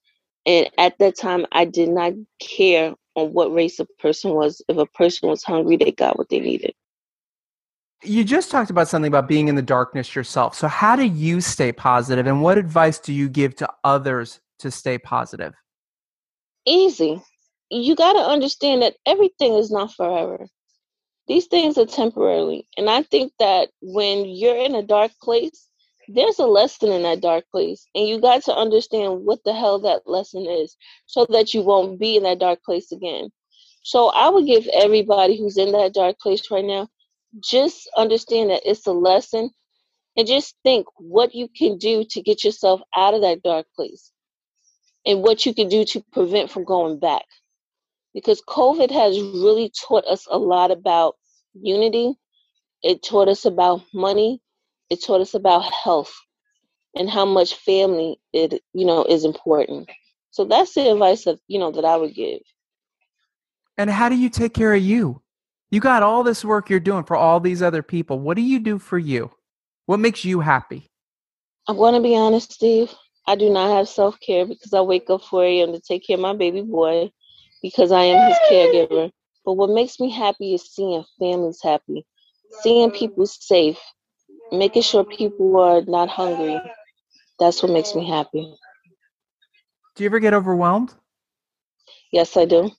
And 0.46 0.70
at 0.78 0.98
that 1.00 1.18
time, 1.18 1.44
I 1.52 1.66
did 1.66 1.90
not 1.90 2.14
care 2.40 2.94
on 3.14 3.34
what 3.34 3.52
race 3.52 3.78
a 3.78 3.84
person 4.00 4.32
was. 4.32 4.62
If 4.70 4.78
a 4.78 4.86
person 4.86 5.28
was 5.28 5.44
hungry, 5.44 5.76
they 5.76 5.92
got 5.92 6.16
what 6.16 6.30
they 6.30 6.40
needed. 6.40 6.72
You 8.02 8.24
just 8.24 8.50
talked 8.50 8.70
about 8.70 8.88
something 8.88 9.08
about 9.08 9.28
being 9.28 9.48
in 9.48 9.54
the 9.54 9.60
darkness 9.60 10.14
yourself. 10.16 10.54
So, 10.54 10.66
how 10.66 10.96
do 10.96 11.04
you 11.04 11.42
stay 11.42 11.72
positive, 11.72 12.26
and 12.26 12.40
what 12.42 12.56
advice 12.56 12.98
do 12.98 13.12
you 13.12 13.28
give 13.28 13.54
to 13.56 13.68
others 13.84 14.40
to 14.60 14.70
stay 14.70 14.96
positive? 14.96 15.52
Easy. 16.64 17.22
You 17.72 17.96
got 17.96 18.14
to 18.14 18.20
understand 18.20 18.82
that 18.82 18.96
everything 19.06 19.54
is 19.54 19.72
not 19.72 19.94
forever. 19.94 20.46
These 21.28 21.46
things 21.46 21.78
are 21.78 21.86
temporarily. 21.86 22.68
And 22.78 22.90
I 22.90 23.04
think 23.04 23.32
that 23.40 23.70
when 23.82 24.26
you're 24.26 24.56
in 24.56 24.76
a 24.76 24.82
dark 24.84 25.12
place, 25.22 25.68
there's 26.08 26.40
a 26.40 26.46
lesson 26.46 26.92
in 26.92 27.04
that 27.04 27.22
dark 27.22 27.46
place. 27.50 27.86
And 27.96 28.08
you 28.08 28.20
got 28.20 28.44
to 28.44 28.54
understand 28.56 29.24
what 29.24 29.40
the 29.44 29.54
hell 29.54 29.80
that 29.80 30.02
lesson 30.06 30.46
is 30.46 30.76
so 31.06 31.26
that 31.30 31.54
you 31.54 31.62
won't 31.62 32.00
be 32.00 32.16
in 32.18 32.24
that 32.24 32.40
dark 32.40 32.62
place 32.64 32.92
again. 32.92 33.30
So, 33.84 34.10
I 34.10 34.30
would 34.30 34.46
give 34.46 34.66
everybody 34.68 35.38
who's 35.38 35.58
in 35.58 35.72
that 35.72 35.94
dark 35.94 36.20
place 36.20 36.50
right 36.50 36.64
now 36.64 36.88
just 37.40 37.90
understand 37.96 38.50
that 38.50 38.62
it's 38.70 38.86
a 38.86 38.92
lesson 38.92 39.50
and 40.16 40.26
just 40.26 40.56
think 40.64 40.86
what 40.98 41.34
you 41.34 41.48
can 41.48 41.78
do 41.78 42.04
to 42.10 42.22
get 42.22 42.44
yourself 42.44 42.82
out 42.96 43.14
of 43.14 43.22
that 43.22 43.42
dark 43.42 43.66
place 43.76 44.12
and 45.06 45.22
what 45.22 45.46
you 45.46 45.54
can 45.54 45.68
do 45.68 45.84
to 45.86 46.04
prevent 46.12 46.50
from 46.50 46.64
going 46.64 46.98
back 47.00 47.24
because 48.14 48.42
covid 48.48 48.90
has 48.90 49.18
really 49.20 49.70
taught 49.86 50.04
us 50.06 50.26
a 50.30 50.38
lot 50.38 50.70
about 50.70 51.16
unity 51.54 52.14
it 52.82 53.02
taught 53.02 53.28
us 53.28 53.44
about 53.44 53.82
money 53.92 54.40
it 54.90 55.02
taught 55.02 55.20
us 55.20 55.34
about 55.34 55.72
health 55.72 56.14
and 56.94 57.08
how 57.08 57.24
much 57.24 57.54
family 57.54 58.18
it 58.32 58.62
you 58.72 58.86
know 58.86 59.04
is 59.04 59.24
important 59.24 59.88
so 60.30 60.44
that's 60.44 60.74
the 60.74 60.90
advice 60.90 61.24
that 61.24 61.38
you 61.48 61.58
know 61.58 61.70
that 61.70 61.84
i 61.84 61.96
would 61.96 62.14
give 62.14 62.40
and 63.78 63.90
how 63.90 64.08
do 64.08 64.16
you 64.16 64.28
take 64.28 64.54
care 64.54 64.74
of 64.74 64.82
you 64.82 65.22
you 65.72 65.80
got 65.80 66.02
all 66.02 66.22
this 66.22 66.44
work 66.44 66.68
you're 66.68 66.80
doing 66.80 67.04
for 67.04 67.16
all 67.16 67.40
these 67.40 67.62
other 67.62 67.82
people. 67.82 68.20
What 68.20 68.36
do 68.36 68.42
you 68.42 68.60
do 68.60 68.78
for 68.78 68.98
you? 68.98 69.30
What 69.86 70.00
makes 70.00 70.22
you 70.22 70.40
happy? 70.40 70.90
I'm 71.66 71.78
going 71.78 71.94
to 71.94 72.06
be 72.06 72.14
honest, 72.14 72.52
Steve. 72.52 72.92
I 73.26 73.36
do 73.36 73.48
not 73.48 73.74
have 73.74 73.88
self 73.88 74.20
care 74.20 74.44
because 74.44 74.74
I 74.74 74.82
wake 74.82 75.08
up 75.08 75.22
4 75.22 75.44
a.m. 75.44 75.72
to 75.72 75.80
take 75.80 76.06
care 76.06 76.16
of 76.16 76.20
my 76.20 76.34
baby 76.34 76.60
boy 76.60 77.10
because 77.62 77.92
I 77.92 78.04
am 78.04 78.28
his 78.28 78.38
caregiver. 78.50 79.12
But 79.44 79.54
what 79.54 79.70
makes 79.70 80.00
me 80.00 80.10
happy 80.10 80.54
is 80.54 80.62
seeing 80.70 81.04
families 81.18 81.60
happy, 81.62 82.06
seeing 82.62 82.90
people 82.92 83.26
safe, 83.26 83.78
making 84.52 84.82
sure 84.82 85.04
people 85.04 85.58
are 85.60 85.82
not 85.82 86.08
hungry. 86.10 86.60
That's 87.40 87.62
what 87.62 87.72
makes 87.72 87.94
me 87.94 88.08
happy. 88.08 88.54
Do 89.96 90.04
you 90.04 90.10
ever 90.10 90.20
get 90.20 90.34
overwhelmed? 90.34 90.94
Yes, 92.12 92.36
I 92.36 92.46
do. 92.46 92.70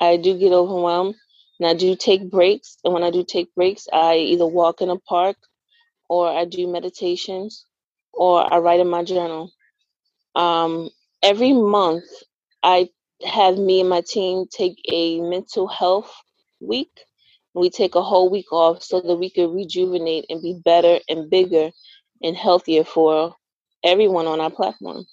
I 0.00 0.16
do 0.18 0.38
get 0.38 0.52
overwhelmed. 0.52 1.16
And 1.60 1.68
I 1.68 1.74
do 1.74 1.96
take 1.96 2.30
breaks. 2.30 2.78
And 2.84 2.94
when 2.94 3.04
I 3.04 3.10
do 3.10 3.24
take 3.24 3.54
breaks, 3.54 3.88
I 3.92 4.16
either 4.18 4.46
walk 4.46 4.82
in 4.82 4.90
a 4.90 4.98
park 4.98 5.36
or 6.08 6.28
I 6.28 6.46
do 6.46 6.68
meditations 6.72 7.66
or 8.14 8.52
I 8.52 8.58
write 8.58 8.80
in 8.80 8.88
my 8.88 9.04
journal. 9.04 9.50
Um, 10.36 10.90
every 11.22 11.52
month, 11.54 12.04
I 12.62 12.90
have 13.24 13.58
me 13.58 13.80
and 13.80 13.88
my 13.88 14.02
team 14.02 14.46
take 14.50 14.80
a 14.90 15.20
mental 15.20 15.66
health 15.66 16.12
week. 16.60 16.90
We 17.54 17.70
take 17.70 17.94
a 17.94 18.02
whole 18.02 18.30
week 18.30 18.52
off 18.52 18.82
so 18.82 19.00
that 19.00 19.16
we 19.16 19.30
can 19.30 19.52
rejuvenate 19.52 20.26
and 20.28 20.40
be 20.40 20.60
better 20.64 21.00
and 21.08 21.28
bigger 21.28 21.70
and 22.22 22.36
healthier 22.36 22.84
for 22.84 23.34
everyone 23.82 24.26
on 24.26 24.40
our 24.40 24.50
platform. 24.50 25.04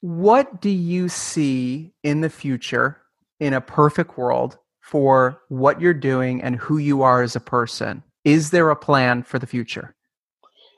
What 0.00 0.60
do 0.60 0.70
you 0.70 1.08
see 1.08 1.94
in 2.02 2.20
the 2.20 2.30
future 2.30 3.00
in 3.40 3.52
a 3.52 3.60
perfect 3.60 4.16
world 4.16 4.58
for 4.84 5.40
what 5.48 5.80
you're 5.80 5.94
doing 5.94 6.42
and 6.42 6.56
who 6.56 6.76
you 6.78 7.02
are 7.02 7.22
as 7.22 7.34
a 7.34 7.40
person. 7.40 8.02
Is 8.24 8.50
there 8.50 8.70
a 8.70 8.76
plan 8.76 9.22
for 9.22 9.38
the 9.38 9.46
future? 9.46 9.94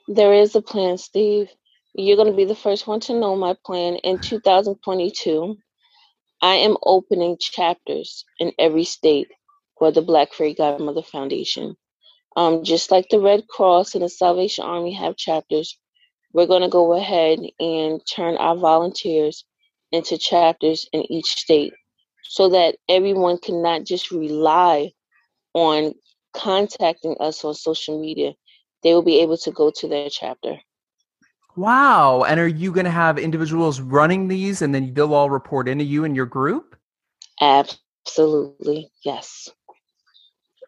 There 0.07 0.33
is 0.33 0.55
a 0.55 0.61
plan, 0.61 0.97
Steve. 0.97 1.49
You're 1.93 2.15
going 2.15 2.31
to 2.31 2.37
be 2.37 2.45
the 2.45 2.55
first 2.55 2.87
one 2.87 3.01
to 3.01 3.19
know 3.19 3.35
my 3.35 3.55
plan. 3.65 3.97
In 3.97 4.19
2022, 4.19 5.57
I 6.41 6.55
am 6.57 6.77
opening 6.83 7.37
chapters 7.39 8.25
in 8.39 8.53
every 8.59 8.85
state 8.85 9.29
for 9.79 9.91
the 9.91 10.03
Black 10.03 10.33
Fairy 10.33 10.55
Godmother 10.55 11.03
Foundation. 11.03 11.75
Um, 12.37 12.63
just 12.63 12.91
like 12.91 13.07
the 13.09 13.19
Red 13.21 13.47
Cross 13.49 13.95
and 13.95 14.03
the 14.03 14.09
Salvation 14.09 14.65
Army 14.65 14.93
have 14.93 15.17
chapters, 15.17 15.79
we're 16.33 16.47
going 16.47 16.63
to 16.63 16.69
go 16.69 16.93
ahead 16.93 17.39
and 17.59 18.01
turn 18.15 18.37
our 18.37 18.57
volunteers 18.57 19.45
into 19.91 20.17
chapters 20.17 20.87
in 20.93 21.11
each 21.11 21.27
state 21.27 21.73
so 22.23 22.49
that 22.49 22.77
everyone 22.89 23.39
can 23.39 23.61
not 23.63 23.85
just 23.85 24.11
rely 24.11 24.91
on 25.55 25.93
contacting 26.33 27.17
us 27.19 27.45
on 27.45 27.55
social 27.55 28.01
media. 28.01 28.33
They 28.83 28.93
will 28.93 29.03
be 29.03 29.21
able 29.21 29.37
to 29.39 29.51
go 29.51 29.71
to 29.77 29.89
their 29.89 30.09
chapter. 30.09 30.57
Wow. 31.57 32.23
And 32.23 32.39
are 32.39 32.47
you 32.47 32.71
going 32.71 32.85
to 32.85 32.91
have 32.91 33.17
individuals 33.17 33.81
running 33.81 34.27
these 34.27 34.61
and 34.61 34.73
then 34.73 34.93
they'll 34.93 35.13
all 35.13 35.29
report 35.29 35.67
into 35.67 35.83
you 35.83 36.05
and 36.05 36.15
your 36.15 36.27
group? 36.27 36.77
Absolutely. 37.41 38.91
Yes. 39.03 39.49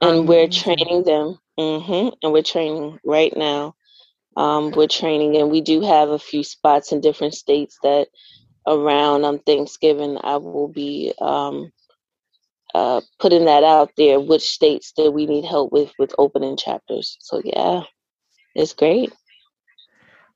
And 0.01 0.27
we're 0.27 0.47
training 0.47 1.03
them. 1.03 1.37
Mm-hmm. 1.59 2.15
And 2.23 2.33
we're 2.33 2.41
training 2.41 2.99
right 3.05 3.35
now. 3.37 3.75
Um, 4.37 4.71
we're 4.71 4.87
training, 4.87 5.35
and 5.35 5.51
we 5.51 5.59
do 5.59 5.81
have 5.81 6.09
a 6.09 6.19
few 6.19 6.43
spots 6.43 6.93
in 6.93 7.01
different 7.01 7.33
states 7.33 7.77
that 7.83 8.07
around 8.65 9.25
um, 9.25 9.39
Thanksgiving, 9.39 10.17
I 10.23 10.37
will 10.37 10.69
be 10.69 11.13
um, 11.19 11.71
uh, 12.73 13.01
putting 13.19 13.45
that 13.45 13.65
out 13.65 13.91
there. 13.97 14.19
Which 14.19 14.43
states 14.43 14.93
that 14.95 15.11
we 15.11 15.25
need 15.25 15.43
help 15.43 15.73
with 15.73 15.91
with 15.99 16.15
opening 16.17 16.55
chapters? 16.55 17.17
So 17.19 17.41
yeah, 17.43 17.81
it's 18.55 18.71
great. 18.71 19.11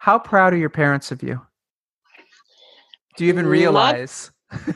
How 0.04 0.20
proud 0.20 0.52
are 0.52 0.58
your 0.58 0.70
parents 0.70 1.14
of 1.14 1.24
you? 1.24 1.40
Do 3.16 3.24
you 3.24 3.32
even 3.32 3.48
realize? 3.48 4.32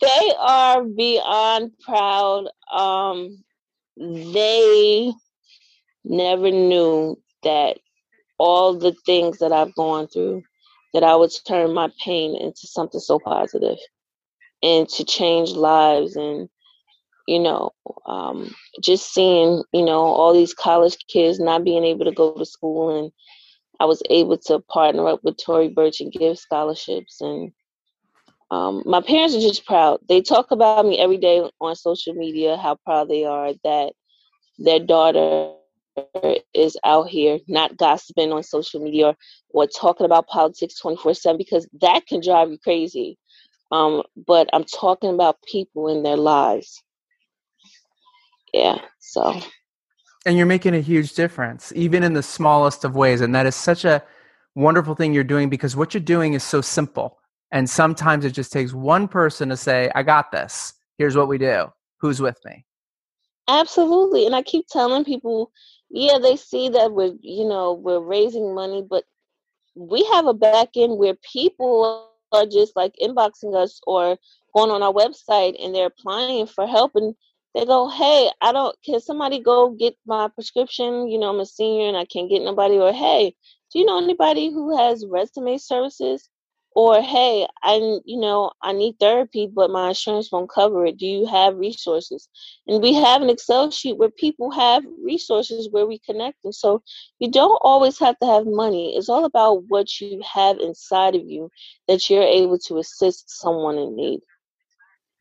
They 0.00 0.32
are 0.38 0.82
beyond 0.82 1.72
proud. 1.80 2.48
Um, 2.72 3.44
they 3.98 5.12
never 6.04 6.50
knew 6.50 7.18
that 7.42 7.78
all 8.38 8.72
the 8.72 8.96
things 9.04 9.40
that 9.40 9.52
I've 9.52 9.74
gone 9.74 10.08
through 10.08 10.42
that 10.94 11.04
I 11.04 11.14
would 11.16 11.30
turn 11.46 11.74
my 11.74 11.90
pain 12.02 12.34
into 12.34 12.66
something 12.66 13.00
so 13.00 13.18
positive 13.18 13.78
and 14.62 14.88
to 14.88 15.04
change 15.04 15.50
lives 15.50 16.16
and 16.16 16.48
you 17.28 17.38
know, 17.40 17.72
um, 18.06 18.54
just 18.82 19.12
seeing, 19.12 19.62
you 19.72 19.84
know, 19.84 20.00
all 20.00 20.32
these 20.32 20.54
college 20.54 20.96
kids 21.08 21.38
not 21.38 21.64
being 21.64 21.84
able 21.84 22.06
to 22.06 22.12
go 22.12 22.34
to 22.34 22.46
school 22.46 22.98
and 22.98 23.12
I 23.80 23.84
was 23.84 24.02
able 24.10 24.38
to 24.38 24.60
partner 24.60 25.08
up 25.08 25.20
with 25.24 25.36
Tory 25.36 25.68
Burch 25.68 26.00
and 26.00 26.12
give 26.12 26.38
scholarships 26.38 27.20
and 27.20 27.52
um, 28.50 28.82
my 28.86 29.00
parents 29.00 29.34
are 29.34 29.40
just 29.40 29.66
proud. 29.66 30.00
They 30.08 30.20
talk 30.20 30.50
about 30.50 30.86
me 30.86 30.98
every 30.98 31.16
day 31.16 31.42
on 31.60 31.74
social 31.74 32.14
media, 32.14 32.56
how 32.56 32.76
proud 32.84 33.08
they 33.08 33.24
are 33.24 33.52
that 33.64 33.92
their 34.58 34.78
daughter 34.78 35.54
is 36.52 36.76
out 36.84 37.08
here 37.08 37.38
not 37.48 37.76
gossiping 37.76 38.32
on 38.32 38.42
social 38.42 38.80
media 38.80 39.08
or, 39.08 39.16
or 39.50 39.66
talking 39.66 40.04
about 40.06 40.26
politics 40.26 40.78
24 40.80 41.14
7 41.14 41.38
because 41.38 41.68
that 41.80 42.06
can 42.06 42.20
drive 42.20 42.50
you 42.50 42.58
crazy. 42.58 43.18
Um, 43.72 44.02
but 44.26 44.48
I'm 44.52 44.64
talking 44.64 45.10
about 45.10 45.42
people 45.50 45.88
in 45.88 46.02
their 46.02 46.16
lives. 46.16 46.82
Yeah, 48.52 48.78
so. 49.00 49.40
And 50.26 50.36
you're 50.36 50.46
making 50.46 50.74
a 50.74 50.80
huge 50.80 51.14
difference, 51.14 51.72
even 51.76 52.02
in 52.02 52.14
the 52.14 52.22
smallest 52.22 52.84
of 52.84 52.96
ways. 52.96 53.20
And 53.20 53.34
that 53.34 53.46
is 53.46 53.54
such 53.54 53.84
a 53.84 54.02
wonderful 54.54 54.94
thing 54.94 55.12
you're 55.12 55.24
doing 55.24 55.50
because 55.50 55.76
what 55.76 55.92
you're 55.92 56.02
doing 56.02 56.34
is 56.34 56.42
so 56.42 56.60
simple. 56.60 57.18
And 57.52 57.68
sometimes 57.68 58.24
it 58.24 58.30
just 58.30 58.52
takes 58.52 58.72
one 58.72 59.06
person 59.06 59.48
to 59.50 59.56
say, 59.56 59.90
I 59.94 60.02
got 60.02 60.32
this. 60.32 60.74
Here's 60.98 61.16
what 61.16 61.28
we 61.28 61.38
do. 61.38 61.66
Who's 61.98 62.20
with 62.20 62.38
me? 62.44 62.64
Absolutely. 63.48 64.26
And 64.26 64.34
I 64.34 64.42
keep 64.42 64.66
telling 64.68 65.04
people, 65.04 65.52
yeah, 65.90 66.18
they 66.18 66.36
see 66.36 66.68
that 66.70 66.92
we're, 66.92 67.14
you 67.20 67.46
know, 67.46 67.74
we're 67.74 68.00
raising 68.00 68.54
money, 68.54 68.82
but 68.88 69.04
we 69.74 70.04
have 70.12 70.26
a 70.26 70.34
back 70.34 70.70
end 70.76 70.98
where 70.98 71.14
people 71.14 72.08
are 72.32 72.46
just 72.46 72.74
like 72.74 72.94
inboxing 73.02 73.54
us 73.54 73.80
or 73.86 74.16
going 74.54 74.70
on 74.70 74.82
our 74.82 74.92
website 74.92 75.62
and 75.62 75.74
they're 75.74 75.86
applying 75.86 76.46
for 76.46 76.66
help 76.66 76.92
and 76.96 77.14
they 77.54 77.64
go, 77.66 77.88
Hey, 77.88 78.30
I 78.40 78.52
don't 78.52 78.76
can 78.84 79.00
somebody 79.00 79.40
go 79.40 79.70
get 79.70 79.96
my 80.06 80.28
prescription? 80.28 81.08
You 81.08 81.18
know, 81.18 81.30
I'm 81.30 81.40
a 81.40 81.46
senior 81.46 81.88
and 81.88 81.96
I 81.96 82.04
can't 82.06 82.30
get 82.30 82.42
nobody 82.42 82.78
or 82.78 82.92
hey, 82.92 83.34
do 83.72 83.78
you 83.80 83.86
know 83.86 83.98
anybody 84.02 84.50
who 84.52 84.76
has 84.76 85.06
resume 85.06 85.58
services? 85.58 86.28
or 86.74 87.00
hey 87.02 87.46
i 87.62 87.76
you 88.04 88.20
know 88.20 88.50
i 88.62 88.72
need 88.72 88.94
therapy 88.98 89.46
but 89.52 89.70
my 89.70 89.88
insurance 89.88 90.30
won't 90.32 90.50
cover 90.50 90.84
it 90.86 90.96
do 90.98 91.06
you 91.06 91.26
have 91.26 91.56
resources 91.56 92.28
and 92.66 92.82
we 92.82 92.94
have 92.94 93.22
an 93.22 93.30
excel 93.30 93.70
sheet 93.70 93.96
where 93.96 94.10
people 94.10 94.50
have 94.50 94.84
resources 95.02 95.68
where 95.70 95.86
we 95.86 95.98
connect 96.00 96.42
them. 96.42 96.52
so 96.52 96.82
you 97.18 97.30
don't 97.30 97.58
always 97.62 97.98
have 97.98 98.18
to 98.18 98.26
have 98.26 98.46
money 98.46 98.96
it's 98.96 99.08
all 99.08 99.24
about 99.24 99.64
what 99.68 100.00
you 100.00 100.20
have 100.30 100.58
inside 100.58 101.14
of 101.14 101.22
you 101.26 101.50
that 101.88 102.08
you're 102.10 102.22
able 102.22 102.58
to 102.58 102.78
assist 102.78 103.30
someone 103.30 103.78
in 103.78 103.94
need 103.96 104.20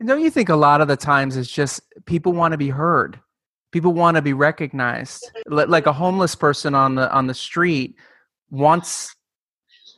and 0.04 0.10
don't 0.10 0.22
you 0.22 0.30
think 0.30 0.50
a 0.50 0.56
lot 0.58 0.82
of 0.82 0.90
the 0.90 0.98
times 0.98 1.38
it's 1.38 1.50
just 1.50 1.82
people 2.04 2.34
want 2.34 2.52
to 2.52 2.58
be 2.58 2.68
heard. 2.68 3.18
People 3.72 3.94
want 3.94 4.18
to 4.18 4.22
be 4.22 4.34
recognized. 4.34 5.32
Like 5.48 5.86
a 5.86 5.94
homeless 5.94 6.36
person 6.36 6.76
on 6.76 6.96
the 6.96 7.10
on 7.14 7.28
the 7.28 7.34
street 7.34 7.96
wants 8.52 9.16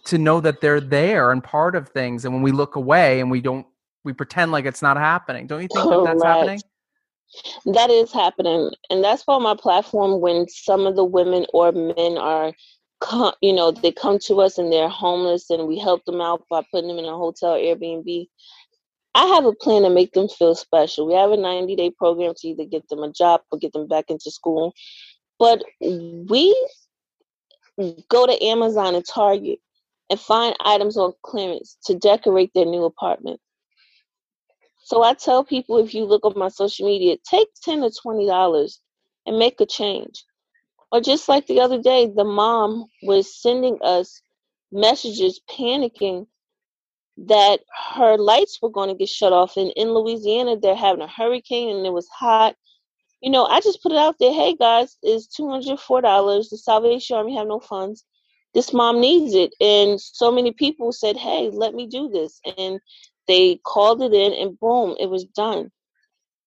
to 0.05 0.19
know 0.19 0.39
that 0.41 0.61
they're 0.61 0.79
there 0.79 1.31
and 1.31 1.43
part 1.43 1.75
of 1.75 1.89
things 1.89 2.23
and 2.23 2.35
when 2.35 2.43
we 2.43 2.51
look 2.51 2.75
away 2.75 3.19
and 3.19 3.31
we 3.31 3.41
don't 3.41 3.65
we 4.03 4.13
pretend 4.13 4.51
like 4.51 4.65
it's 4.65 4.83
not 4.83 4.95
happening. 4.95 5.47
Don't 5.47 5.63
you 5.63 5.69
think 5.73 5.89
that 5.89 6.03
that's 6.05 6.23
happening? 6.23 6.61
That 7.73 7.89
is 7.89 8.13
happening 8.13 8.69
and 8.91 9.03
that's 9.03 9.23
why 9.25 9.39
my 9.39 9.55
platform 9.55 10.21
when 10.21 10.47
some 10.47 10.85
of 10.85 10.95
the 10.95 11.03
women 11.03 11.47
or 11.51 11.71
men 11.71 12.19
are 12.19 12.53
you 13.41 13.53
know 13.53 13.71
they 13.71 13.91
come 13.91 14.19
to 14.19 14.39
us 14.41 14.59
and 14.59 14.71
they're 14.71 14.87
homeless 14.87 15.49
and 15.49 15.67
we 15.67 15.79
help 15.79 16.05
them 16.05 16.21
out 16.21 16.43
by 16.47 16.63
putting 16.69 16.89
them 16.89 16.99
in 16.99 17.05
a 17.05 17.17
hotel 17.17 17.53
airbnb 17.53 18.27
i 19.15 19.25
have 19.25 19.45
a 19.45 19.53
plan 19.53 19.81
to 19.81 19.89
make 19.89 20.13
them 20.13 20.27
feel 20.29 20.53
special 20.53 21.07
we 21.07 21.13
have 21.13 21.31
a 21.31 21.37
90 21.37 21.75
day 21.75 21.89
program 21.89 22.33
to 22.37 22.47
either 22.47 22.65
get 22.65 22.87
them 22.89 23.03
a 23.03 23.11
job 23.11 23.41
or 23.51 23.57
get 23.57 23.73
them 23.73 23.87
back 23.87 24.05
into 24.09 24.29
school 24.29 24.73
but 25.39 25.63
we 25.79 26.69
go 28.09 28.27
to 28.27 28.43
amazon 28.43 28.93
and 28.95 29.05
target 29.05 29.59
and 30.09 30.19
find 30.19 30.55
items 30.59 30.97
on 30.97 31.13
clearance 31.23 31.77
to 31.85 31.95
decorate 31.95 32.51
their 32.53 32.65
new 32.65 32.83
apartment. 32.83 33.39
So 34.83 35.03
I 35.03 35.13
tell 35.13 35.43
people 35.43 35.79
if 35.79 35.93
you 35.93 36.05
look 36.05 36.25
on 36.25 36.33
my 36.37 36.49
social 36.49 36.85
media, 36.85 37.17
take 37.29 37.47
10 37.63 37.83
or 37.83 37.89
$20 37.89 38.79
and 39.25 39.39
make 39.39 39.59
a 39.59 39.65
change. 39.65 40.23
Or 40.91 41.01
just 41.01 41.27
like 41.27 41.47
the 41.47 41.59
other 41.59 41.81
day, 41.81 42.11
the 42.15 42.23
mom 42.23 42.85
was 43.01 43.41
sending 43.41 43.79
us 43.81 44.21
messages 44.71 45.41
panicking 45.49 46.27
that 47.17 47.61
her 47.95 48.17
lights 48.17 48.59
were 48.61 48.69
going 48.69 48.89
to 48.89 48.95
get 48.95 49.09
shut 49.09 49.33
off. 49.33 49.57
And 49.57 49.71
in 49.75 49.89
Louisiana, 49.93 50.57
they're 50.57 50.75
having 50.75 51.01
a 51.01 51.07
hurricane 51.07 51.75
and 51.75 51.85
it 51.85 51.93
was 51.93 52.07
hot. 52.09 52.55
You 53.21 53.31
know, 53.31 53.45
I 53.45 53.61
just 53.61 53.81
put 53.81 53.91
it 53.91 53.97
out 53.97 54.15
there 54.19 54.33
hey 54.33 54.55
guys, 54.55 54.97
it's 55.01 55.27
$204. 55.39 56.49
The 56.49 56.57
Salvation 56.57 57.17
Army 57.17 57.35
have 57.35 57.47
no 57.47 57.59
funds 57.59 58.05
this 58.55 58.73
mom 58.73 59.01
needs 59.01 59.35
it. 59.35 59.53
And 59.59 60.01
so 60.01 60.31
many 60.31 60.51
people 60.51 60.91
said, 60.93 61.17
hey, 61.17 61.49
let 61.51 61.75
me 61.75 61.85
do 61.87 62.09
this. 62.09 62.39
And 62.57 62.79
they 63.27 63.59
called 63.65 64.01
it 64.01 64.13
in 64.13 64.33
and 64.33 64.57
boom, 64.59 64.95
it 64.99 65.09
was 65.09 65.25
done. 65.25 65.71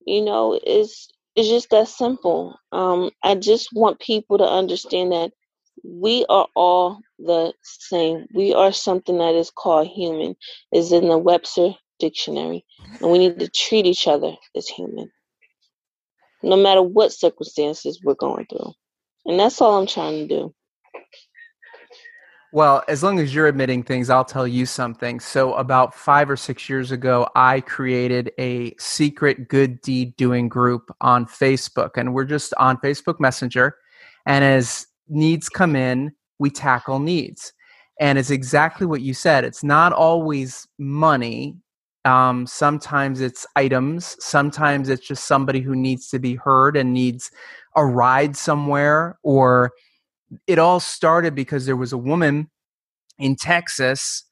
You 0.04 0.24
know, 0.24 0.58
it's 0.64 1.08
it's 1.36 1.48
just 1.48 1.70
that 1.70 1.86
simple. 1.86 2.58
Um, 2.72 3.10
I 3.22 3.34
just 3.34 3.68
want 3.72 4.00
people 4.00 4.38
to 4.38 4.44
understand 4.44 5.12
that 5.12 5.32
we 5.84 6.24
are 6.28 6.48
all 6.56 7.00
the 7.18 7.52
same. 7.62 8.26
We 8.34 8.54
are 8.54 8.72
something 8.72 9.18
that 9.18 9.34
is 9.34 9.50
called 9.50 9.88
human, 9.88 10.36
is 10.72 10.92
in 10.92 11.08
the 11.08 11.18
Webster 11.18 11.74
dictionary. 11.98 12.64
And 13.00 13.10
we 13.10 13.18
need 13.18 13.38
to 13.40 13.48
treat 13.48 13.86
each 13.86 14.06
other 14.06 14.34
as 14.56 14.68
human. 14.68 15.10
No 16.42 16.56
matter 16.56 16.82
what 16.82 17.12
circumstances 17.12 18.00
we're 18.02 18.14
going 18.14 18.46
through. 18.46 18.72
And 19.26 19.38
that's 19.38 19.60
all 19.60 19.78
I'm 19.78 19.86
trying 19.86 20.28
to 20.28 20.34
do. 20.34 20.54
Well, 22.50 22.82
as 22.88 23.02
long 23.02 23.18
as 23.18 23.34
you're 23.34 23.46
admitting 23.46 23.82
things, 23.82 24.08
I'll 24.08 24.24
tell 24.24 24.48
you 24.48 24.64
something. 24.64 25.20
So, 25.20 25.52
about 25.54 25.94
five 25.94 26.30
or 26.30 26.36
six 26.36 26.66
years 26.66 26.92
ago, 26.92 27.28
I 27.36 27.60
created 27.60 28.32
a 28.38 28.74
secret 28.78 29.48
good 29.48 29.82
deed 29.82 30.16
doing 30.16 30.48
group 30.48 30.90
on 31.02 31.26
Facebook, 31.26 31.90
and 31.96 32.14
we're 32.14 32.24
just 32.24 32.54
on 32.54 32.78
Facebook 32.78 33.20
Messenger. 33.20 33.76
And 34.24 34.44
as 34.44 34.86
needs 35.10 35.50
come 35.50 35.76
in, 35.76 36.12
we 36.38 36.50
tackle 36.50 36.98
needs. 36.98 37.52
And 38.00 38.18
it's 38.18 38.30
exactly 38.30 38.86
what 38.86 39.00
you 39.00 39.14
said. 39.14 39.44
It's 39.44 39.64
not 39.64 39.92
always 39.92 40.66
money. 40.78 41.56
Um, 42.04 42.46
sometimes 42.46 43.20
it's 43.20 43.46
items. 43.56 44.16
Sometimes 44.20 44.88
it's 44.88 45.06
just 45.06 45.24
somebody 45.24 45.60
who 45.60 45.74
needs 45.74 46.08
to 46.10 46.18
be 46.18 46.36
heard 46.36 46.76
and 46.76 46.94
needs 46.94 47.30
a 47.76 47.84
ride 47.84 48.36
somewhere 48.36 49.18
or 49.22 49.72
it 50.46 50.58
all 50.58 50.80
started 50.80 51.34
because 51.34 51.66
there 51.66 51.76
was 51.76 51.92
a 51.92 51.98
woman 51.98 52.50
in 53.18 53.36
Texas 53.36 54.24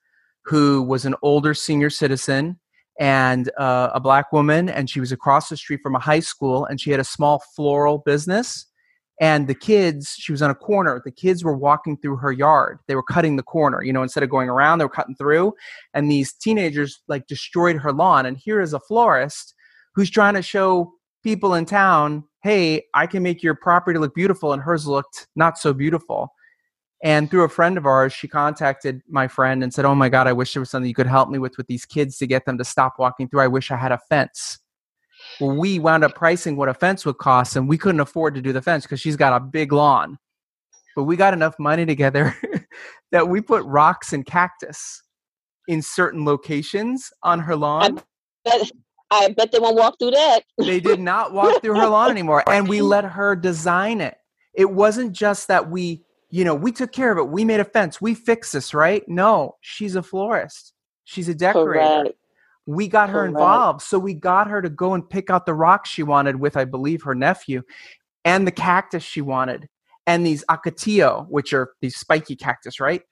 who 0.45 0.83
was 0.83 1.05
an 1.05 1.15
older 1.23 1.55
senior 1.55 1.91
citizen 1.91 2.59
and 2.99 3.51
uh, 3.59 3.91
a 3.93 4.01
black 4.01 4.33
woman, 4.33 4.69
and 4.69 4.89
she 4.89 5.01
was 5.01 5.13
across 5.13 5.49
the 5.49 5.57
street 5.57 5.81
from 5.83 5.95
a 5.95 5.99
high 5.99 6.21
school, 6.21 6.65
and 6.65 6.81
she 6.81 6.91
had 6.91 7.01
a 7.01 7.05
small 7.05 7.43
floral 7.55 7.99
business. 7.99 8.67
And 9.21 9.49
the 9.49 9.55
kids, 9.55 10.15
she 10.19 10.31
was 10.31 10.43
on 10.43 10.51
a 10.51 10.55
corner. 10.55 11.01
The 11.03 11.11
kids 11.11 11.43
were 11.43 11.57
walking 11.57 11.97
through 11.97 12.17
her 12.17 12.33
yard. 12.33 12.81
They 12.87 12.95
were 12.95 13.03
cutting 13.03 13.37
the 13.37 13.43
corner, 13.43 13.83
you 13.83 13.93
know, 13.93 14.03
instead 14.03 14.23
of 14.23 14.31
going 14.31 14.51
around, 14.51 14.79
they 14.79 14.85
were 14.85 14.91
cutting 14.91 15.15
through. 15.15 15.55
And 15.95 16.11
these 16.11 16.33
teenagers 16.33 17.01
like 17.09 17.27
destroyed 17.27 17.77
her 17.77 17.93
lawn. 17.93 18.27
And 18.27 18.37
here 18.37 18.61
is 18.61 18.75
a 18.75 18.81
florist 18.81 19.55
who's 19.95 20.11
trying 20.11 20.35
to 20.35 20.43
show 20.43 20.93
people 21.23 21.55
in 21.55 21.65
town 21.65 22.25
hey, 22.43 22.85
I 22.95 23.09
can 23.09 23.25
make 23.25 23.43
your 23.43 23.57
property 23.57 23.99
look 23.99 24.15
beautiful, 24.15 24.53
and 24.53 24.63
hers 24.63 24.87
looked 24.87 25.27
not 25.35 25.59
so 25.59 25.73
beautiful. 25.73 26.33
And 27.03 27.29
through 27.29 27.43
a 27.43 27.49
friend 27.49 27.77
of 27.77 27.87
ours, 27.87 28.13
she 28.13 28.29
contacted 28.29 29.03
my 29.09 29.27
friend 29.27 29.65
and 29.65 29.75
said, 29.75 29.85
Oh 29.85 29.97
my 29.97 30.09
God, 30.09 30.29
I 30.29 30.33
wish 30.33 30.55
there 30.55 30.61
was 30.61 30.71
something 30.71 30.89
you 30.89 30.95
could 30.95 31.09
help 31.09 31.29
me 31.29 31.41
with 31.41 31.59
with 31.59 31.67
these 31.67 31.85
kids 31.85 32.19
to 32.19 32.27
get 32.27 32.47
them 32.47 32.57
to 32.59 32.65
stop 32.65 32.95
walking 33.01 33.29
through. 33.29 33.41
I 33.41 33.49
wish 33.49 33.73
I 33.73 33.77
had 33.77 33.91
a 33.91 33.99
fence. 34.09 34.61
We 35.41 35.79
wound 35.79 36.05
up 36.05 36.15
pricing 36.15 36.57
what 36.57 36.69
a 36.69 36.75
fence 36.75 37.05
would 37.05 37.19
cost, 37.19 37.57
and 37.57 37.69
we 37.69 37.79
couldn't 37.79 38.01
afford 38.01 38.35
to 38.35 38.43
do 38.43 38.53
the 38.53 38.63
fence 38.63 38.85
because 38.85 39.01
she's 39.01 39.17
got 39.17 39.33
a 39.33 39.41
big 39.41 39.73
lawn. 39.73 40.19
But 40.95 41.05
we 41.05 41.17
got 41.17 41.35
enough 41.35 41.59
money 41.59 41.85
together 41.85 42.35
that 43.13 43.29
we 43.29 43.41
put 43.41 43.65
rocks 43.65 44.13
and 44.13 44.25
cactus 44.25 45.03
in 45.69 45.83
certain 45.83 46.25
locations 46.25 47.11
on 47.23 47.41
her 47.41 47.55
lawn. 47.57 48.01
I 49.11 49.29
bet 49.31 49.53
they 49.53 49.59
won't 49.59 49.77
walk 49.77 49.99
through 49.99 50.13
that. 50.13 50.41
they 50.59 50.81
did 50.81 51.01
not 51.01 51.33
walk 51.33 51.63
through 51.63 51.79
her 51.79 51.87
lawn 51.87 52.11
anymore. 52.11 52.43
And 52.49 52.69
we 52.69 52.81
let 52.83 53.05
her 53.05 53.37
design 53.37 54.01
it. 54.01 54.17
It 54.55 54.71
wasn't 54.71 55.13
just 55.13 55.49
that 55.49 55.71
we, 55.71 56.03
you 56.31 56.45
know, 56.45 56.55
we 56.55 56.73
took 56.73 56.93
care 56.93 57.13
of 57.13 57.19
it. 57.19 57.29
We 57.29 57.45
made 57.45 57.61
a 57.61 57.65
fence. 57.65 58.01
We 58.01 58.15
fixed 58.15 58.53
this, 58.53 58.75
right? 58.75 59.05
No, 59.07 59.57
she's 59.61 59.95
a 59.97 60.03
florist. 60.03 60.73
She's 61.05 61.29
a 61.29 61.35
decorator. 61.35 62.03
Correct. 62.03 62.17
We 62.67 62.89
got 62.89 63.11
her 63.11 63.25
involved. 63.25 63.83
So 63.83 63.99
we 63.99 64.13
got 64.13 64.49
her 64.49 64.61
to 64.61 64.69
go 64.69 64.95
and 64.95 65.09
pick 65.09 65.31
out 65.31 65.47
the 65.47 65.55
rocks 65.55 65.89
she 65.89 66.03
wanted 66.03 66.37
with, 66.37 66.57
I 66.57 66.65
believe, 66.65 67.03
her 67.05 67.15
nephew 67.15 67.63
and 68.25 68.45
the 68.47 68.51
cactus 68.51 69.05
she 69.05 69.21
wanted 69.21 69.69
and 70.07 70.27
these 70.27 70.45
ocotillo, 70.51 71.29
which 71.29 71.53
are 71.53 71.71
these 71.81 71.97
spiky 71.97 72.37
cactus, 72.37 72.81
right? 72.81 73.03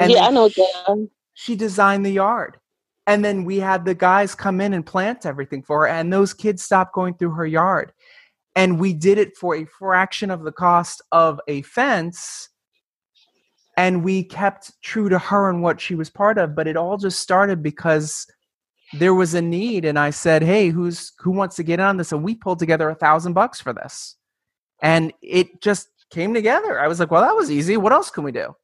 And 0.00 0.12
yeah, 0.12 0.26
I 0.26 0.30
know 0.30 0.50
them. 0.86 1.10
She 1.34 1.56
designed 1.56 2.04
the 2.06 2.10
yard 2.10 2.58
And 3.06 3.24
then 3.24 3.44
we 3.44 3.58
had 3.58 3.84
the 3.84 3.94
guys 3.94 4.34
come 4.34 4.60
in 4.60 4.74
and 4.74 4.86
plant 4.86 5.26
everything 5.26 5.62
for 5.62 5.80
her, 5.80 5.88
and 5.88 6.12
those 6.12 6.32
kids 6.32 6.62
stopped 6.62 6.94
going 6.94 7.14
through 7.14 7.32
her 7.32 7.46
yard. 7.46 7.92
And 8.54 8.78
we 8.78 8.92
did 8.92 9.18
it 9.18 9.36
for 9.36 9.56
a 9.56 9.64
fraction 9.64 10.30
of 10.30 10.44
the 10.44 10.52
cost 10.52 11.02
of 11.10 11.40
a 11.48 11.62
fence. 11.62 12.48
And 13.76 14.04
we 14.04 14.22
kept 14.22 14.72
true 14.82 15.08
to 15.08 15.18
her 15.18 15.48
and 15.48 15.62
what 15.62 15.80
she 15.80 15.94
was 15.94 16.10
part 16.10 16.38
of. 16.38 16.54
But 16.54 16.68
it 16.68 16.76
all 16.76 16.98
just 16.98 17.20
started 17.20 17.62
because 17.62 18.26
there 18.94 19.14
was 19.14 19.34
a 19.34 19.42
need 19.42 19.84
and 19.84 19.98
i 19.98 20.10
said 20.10 20.42
hey 20.42 20.68
who's 20.68 21.12
who 21.18 21.30
wants 21.30 21.56
to 21.56 21.62
get 21.62 21.80
on 21.80 21.96
this 21.96 22.12
and 22.12 22.22
we 22.22 22.34
pulled 22.34 22.58
together 22.58 22.88
a 22.90 22.94
thousand 22.94 23.32
bucks 23.32 23.60
for 23.60 23.72
this 23.72 24.16
and 24.82 25.12
it 25.22 25.60
just 25.60 25.88
came 26.10 26.34
together 26.34 26.78
i 26.78 26.86
was 26.86 27.00
like 27.00 27.10
well 27.10 27.22
that 27.22 27.36
was 27.36 27.50
easy 27.50 27.76
what 27.76 27.92
else 27.92 28.10
can 28.10 28.24
we 28.24 28.32
do 28.32 28.54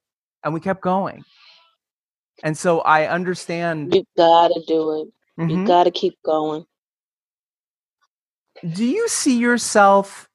and 0.44 0.52
we 0.52 0.60
kept 0.60 0.82
going 0.82 1.24
and 2.42 2.56
so 2.56 2.80
I 2.80 3.06
understand. 3.06 3.94
You 3.94 4.04
gotta 4.16 4.60
do 4.66 5.02
it. 5.02 5.40
Mm-hmm. 5.40 5.50
You 5.50 5.66
gotta 5.66 5.90
keep 5.90 6.18
going. 6.24 6.64
Do 8.72 8.84
you 8.84 9.08
see 9.08 9.38
yourself 9.38 10.28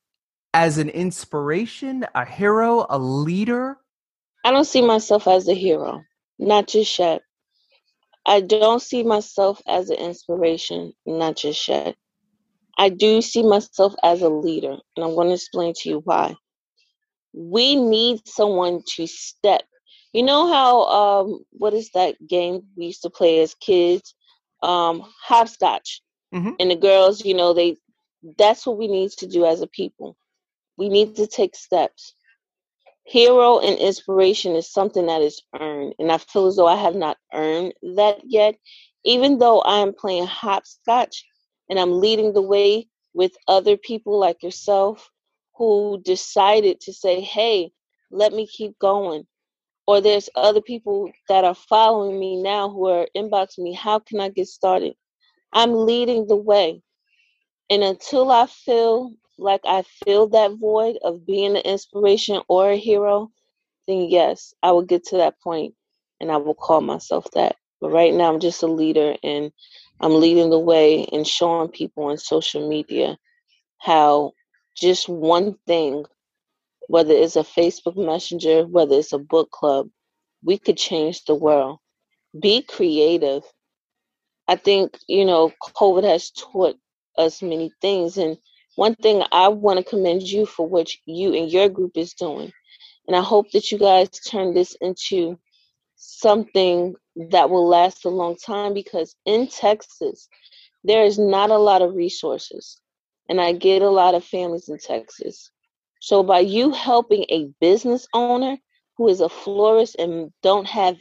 as 0.54 0.78
an 0.78 0.90
inspiration, 0.90 2.06
a 2.16 2.26
hero, 2.26 2.86
a 2.90 2.98
leader? 2.98 3.78
I 4.46 4.52
don't 4.52 4.66
see 4.66 4.82
myself 4.82 5.28
as 5.28 5.48
a 5.48 5.54
hero, 5.54 6.04
not 6.40 6.68
just 6.68 6.98
yet. 7.00 7.22
I 8.26 8.42
don't 8.42 8.82
see 8.82 9.04
myself 9.04 9.62
as 9.68 9.90
an 9.90 9.98
inspiration, 9.98 10.94
not 11.06 11.38
just 11.38 11.68
yet. 11.68 11.96
I 12.78 12.90
do 12.90 13.22
see 13.22 13.44
myself 13.44 13.94
as 14.04 14.22
a 14.22 14.30
leader, 14.30 14.78
and 14.96 15.06
I'm 15.06 15.16
going 15.16 15.28
to 15.28 15.36
explain 15.36 15.74
to 15.78 15.90
you 15.90 16.02
why. 16.04 16.36
We 17.34 17.76
need 17.76 18.28
someone 18.28 18.82
to 18.96 19.08
step 19.08 19.64
you 20.14 20.22
know 20.22 20.48
how 20.48 20.84
um 20.84 21.44
what 21.52 21.74
is 21.74 21.90
that 21.96 22.16
game 22.28 22.62
we 22.78 22.86
used 22.86 23.02
to 23.02 23.10
play 23.10 23.42
as 23.42 23.56
kids? 23.56 24.16
Um 24.62 25.04
hopscotch. 25.22 26.02
Mm-hmm. 26.34 26.52
And 26.60 26.72
the 26.72 26.76
girls, 26.76 27.26
you 27.26 27.34
know, 27.34 27.54
they 27.54 27.78
that's 28.38 28.66
what 28.66 28.78
we 28.78 28.88
need 28.88 29.12
to 29.18 29.28
do 29.28 29.46
as 29.46 29.62
a 29.62 29.68
people. 29.68 30.16
We 30.78 30.90
need 30.90 31.16
to 31.16 31.28
take 31.28 31.56
steps. 31.56 32.14
Hero 33.06 33.60
and 33.60 33.78
inspiration 33.80 34.56
is 34.56 34.72
something 34.72 35.08
that 35.08 35.22
is 35.22 35.42
earned. 35.60 35.96
And 36.00 36.12
I 36.12 36.18
feel 36.18 36.48
as 36.48 36.56
though 36.56 36.68
I 36.68 36.76
have 36.78 36.96
not 36.96 37.18
earned 37.34 37.74
that 37.96 38.20
yet. 38.26 38.56
Even 39.06 39.40
though 39.40 39.62
I 39.62 39.80
am 39.80 39.94
playing 39.94 40.28
hopscotch 40.28 41.26
and 41.70 41.80
I'm 41.80 42.00
leading 42.00 42.34
the 42.34 42.42
way 42.42 42.88
with 43.14 43.34
other 43.48 43.78
people 43.78 44.18
like 44.20 44.44
yourself 44.44 45.10
who 45.56 46.02
decided 46.04 46.80
to 46.82 46.94
say, 46.94 47.22
hey, 47.22 47.72
let 48.12 48.34
me 48.34 48.48
keep 48.48 48.80
going 48.80 49.26
or 49.88 50.02
there's 50.02 50.30
other 50.36 50.62
people 50.62 51.12
that 51.30 51.44
are 51.44 51.56
following 51.56 52.20
me 52.20 52.42
now 52.42 52.70
who 52.70 52.88
are 52.88 53.08
inboxing 53.16 53.60
me 53.60 53.74
how 53.74 54.00
can 54.00 54.20
i 54.20 54.30
get 54.30 54.48
started 54.48 54.94
i'm 55.52 55.74
leading 55.74 56.28
the 56.28 56.36
way 56.36 56.82
and 57.70 57.84
until 57.84 58.32
i 58.32 58.46
feel 58.46 59.12
like 59.38 59.62
i 59.66 59.84
feel 60.06 60.28
that 60.28 60.52
void 60.60 60.98
of 61.04 61.26
being 61.26 61.56
an 61.56 61.64
inspiration 61.64 62.42
or 62.48 62.72
a 62.72 62.78
hero 62.78 63.30
then 63.88 64.08
yes 64.10 64.54
i 64.64 64.72
will 64.72 64.84
get 64.84 65.06
to 65.06 65.18
that 65.18 65.40
point 65.42 65.74
and 66.22 66.32
i 66.32 66.38
will 66.38 66.56
call 66.56 66.82
myself 66.82 67.26
that 67.34 67.56
but 67.82 67.92
right 67.92 68.14
now 68.14 68.34
i'm 68.34 68.40
just 68.40 68.64
a 68.64 68.68
leader 68.68 69.16
and 69.24 69.52
i'm 70.02 70.20
leading 70.20 70.50
the 70.50 70.60
way 70.60 71.06
and 71.12 71.28
showing 71.28 71.70
people 71.70 72.06
on 72.06 72.18
social 72.18 72.68
media 72.70 73.18
how 73.80 74.32
just 74.76 75.10
one 75.10 75.56
thing 75.68 76.06
whether 76.88 77.14
it's 77.14 77.36
a 77.36 77.42
Facebook 77.44 77.98
Messenger, 77.98 78.66
whether 78.68 78.96
it's 78.98 79.14
a 79.14 79.20
book 79.20 79.52
club, 79.52 79.90
we 80.44 80.58
could 80.58 80.78
change 80.78 81.26
the 81.26 81.36
world. 81.36 81.80
Be 82.40 82.62
creative. 82.64 83.44
I 84.48 84.56
think, 84.56 84.98
you 85.08 85.26
know, 85.26 85.52
COVID 85.78 86.04
has 86.04 86.32
taught 86.32 86.76
us 87.18 87.42
many 87.42 87.72
things. 87.82 88.18
And 88.18 88.38
one 88.76 88.96
thing 88.96 89.24
I 89.32 89.50
want 89.50 89.80
to 89.80 89.86
commend 89.86 90.24
you 90.24 90.46
for 90.46 90.68
what 90.68 90.92
you 91.06 91.34
and 91.36 91.52
your 91.52 91.70
group 91.70 91.98
is 91.98 92.14
doing. 92.14 92.52
And 93.08 93.16
I 93.16 93.22
hope 93.22 93.52
that 93.52 93.72
you 93.72 93.78
guys 93.78 94.10
turn 94.10 94.54
this 94.54 94.76
into 94.82 95.38
something 95.96 96.96
that 97.32 97.50
will 97.50 97.68
last 97.68 98.06
a 98.06 98.10
long 98.10 98.36
time 98.36 98.74
because 98.74 99.16
in 99.26 99.48
Texas, 99.48 100.30
there 100.84 101.06
is 101.06 101.20
not 101.20 101.52
a 101.52 101.58
lot 101.58 101.82
of 101.82 101.96
resources. 101.96 102.80
And 103.30 103.40
I 103.42 103.54
get 103.54 103.82
a 103.82 103.90
lot 103.90 104.16
of 104.16 104.24
families 104.24 104.70
in 104.70 104.80
Texas 104.80 105.52
so 106.04 106.22
by 106.22 106.40
you 106.42 106.72
helping 106.72 107.26
a 107.30 107.46
business 107.62 108.10
owner 108.14 108.58
who 108.98 109.08
is 109.08 109.22
a 109.22 109.30
florist 109.30 109.96
and 109.98 110.34
don't 110.44 110.68
have 110.68 110.98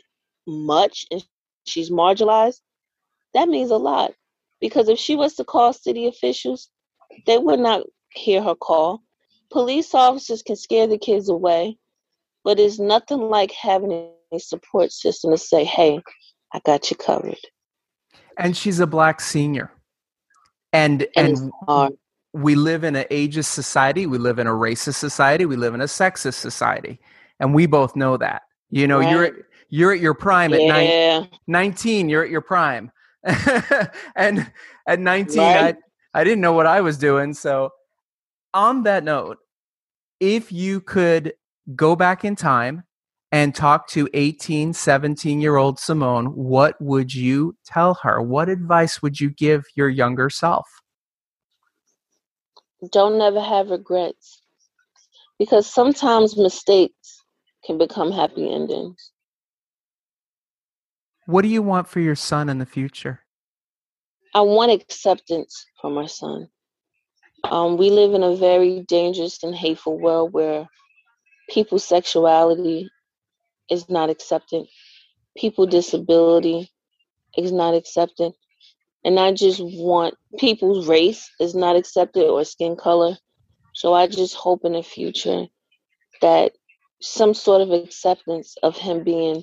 much 0.47 1.07
and 1.11 1.25
she's 1.67 1.91
marginalized, 1.91 2.61
that 3.35 3.49
means 3.49 3.73
a 3.73 3.79
lot. 3.79 4.15
Because 4.61 4.89
if 4.89 5.01
she 5.01 5.17
was 5.17 5.35
to 5.35 5.45
call 5.45 5.73
city 5.73 6.07
officials, 6.07 6.69
they 7.27 7.39
would 7.39 7.61
not 7.61 7.83
hear 8.11 8.43
her 8.43 8.55
call. 8.55 9.03
Police 9.51 9.95
officers 9.95 10.43
can 10.43 10.57
scare 10.57 10.87
the 10.87 10.99
kids 10.99 11.29
away, 11.29 11.77
but 12.45 12.59
it's 12.59 12.79
nothing 12.79 13.21
like 13.21 13.53
having 13.53 14.11
a 14.33 14.39
support 14.39 14.93
system 14.93 15.31
to 15.31 15.39
say, 15.39 15.65
hey, 15.65 16.01
I 16.53 16.61
got 16.65 16.91
you 16.91 16.97
covered. 16.97 17.39
And 18.39 18.57
she's 18.57 18.81
a 18.81 18.87
black 18.87 19.21
senior. 19.21 19.71
And 20.73 21.07
and, 21.17 21.51
and 21.69 21.99
we 22.33 22.55
live 22.55 22.83
in 22.83 22.97
an 22.97 23.05
ageist 23.11 23.47
society, 23.47 24.07
we 24.07 24.19
live 24.19 24.39
in 24.39 24.47
a 24.47 24.53
racist 24.53 24.95
society, 24.95 25.45
we 25.45 25.57
live 25.57 25.75
in 25.75 25.83
a 25.83 25.87
sexist 25.87 26.35
society, 26.35 26.99
and 27.41 27.55
we 27.55 27.67
both 27.67 27.95
know 27.95 28.17
that. 28.17 28.43
You 28.71 28.87
know, 28.87 29.01
right. 29.01 29.11
you're 29.11 29.31
you're 29.69 29.93
at 29.93 30.01
your 30.01 30.15
prime 30.15 30.53
yeah. 30.53 31.25
at 31.25 31.39
19, 31.47 32.09
you're 32.09 32.25
at 32.25 32.31
your 32.31 32.41
prime. 32.41 32.91
and 34.17 34.51
at 34.87 34.99
19 34.99 35.39
right. 35.39 35.77
I 36.15 36.25
didn't 36.25 36.41
know 36.41 36.53
what 36.53 36.67
I 36.67 36.81
was 36.81 36.99
doing, 36.99 37.35
so 37.35 37.71
on 38.55 38.83
that 38.83 39.05
note, 39.05 39.39
if 40.21 40.53
you 40.53 40.81
could 40.81 41.33
go 41.75 41.97
back 41.97 42.25
in 42.25 42.37
time 42.37 42.85
and 43.31 43.55
talk 43.55 43.89
to 43.89 44.09
18, 44.13 44.75
17 44.75 45.41
year 45.41 45.57
old 45.57 45.79
Simone, 45.79 46.27
what 46.27 46.81
would 46.81 47.15
you 47.15 47.57
tell 47.65 47.95
her? 48.03 48.21
What 48.21 48.49
advice 48.49 49.01
would 49.01 49.21
you 49.21 49.31
give 49.31 49.65
your 49.75 49.89
younger 49.89 50.29
self? 50.29 50.67
don't 52.91 53.19
never 53.19 53.41
have 53.41 53.71
regrets 53.71 54.43
because 55.39 55.67
sometimes 55.67 56.37
mistakes 56.37 57.23
can 57.65 57.79
become 57.79 58.11
happy 58.11 58.53
endings. 58.53 59.13
What 61.27 61.43
do 61.43 61.49
you 61.49 61.63
want 61.63 61.87
for 61.87 62.01
your 62.01 62.17
son 62.17 62.49
in 62.49 62.59
the 62.59 62.67
future? 62.67 63.21
I 64.35 64.41
want 64.41 64.73
acceptance 64.73 65.67
for 65.81 65.91
my 65.91 66.07
son. 66.07 66.49
Um, 67.45 67.77
we 67.77 67.91
live 67.91 68.15
in 68.15 68.23
a 68.23 68.35
very 68.37 68.81
dangerous 68.81 69.43
and 69.43 69.55
hateful 69.55 69.99
world 69.99 70.33
where 70.33 70.69
people's 71.51 71.85
sexuality 71.85 72.89
is 73.71 73.91
not 73.91 74.09
accepted, 74.09 74.67
people 75.37 75.67
disability 75.67 76.71
is 77.37 77.53
not 77.53 77.75
accepted, 77.75 78.33
and 79.05 79.21
I 79.21 79.33
just 79.33 79.61
want 79.61 80.15
people's 80.39 80.87
race 80.87 81.29
is 81.41 81.55
not 81.55 81.77
accepted 81.77 82.25
or 82.25 82.45
skin 82.45 82.77
color. 82.77 83.19
So 83.75 83.93
I 83.93 84.07
just 84.07 84.35
hope 84.35 84.65
in 84.65 84.73
the 84.73 84.83
future 84.83 85.47
that 86.23 86.53
some 87.03 87.35
sort 87.35 87.61
of 87.61 87.73
acceptance 87.73 88.57
of 88.63 88.77
him 88.77 89.03
being 89.03 89.43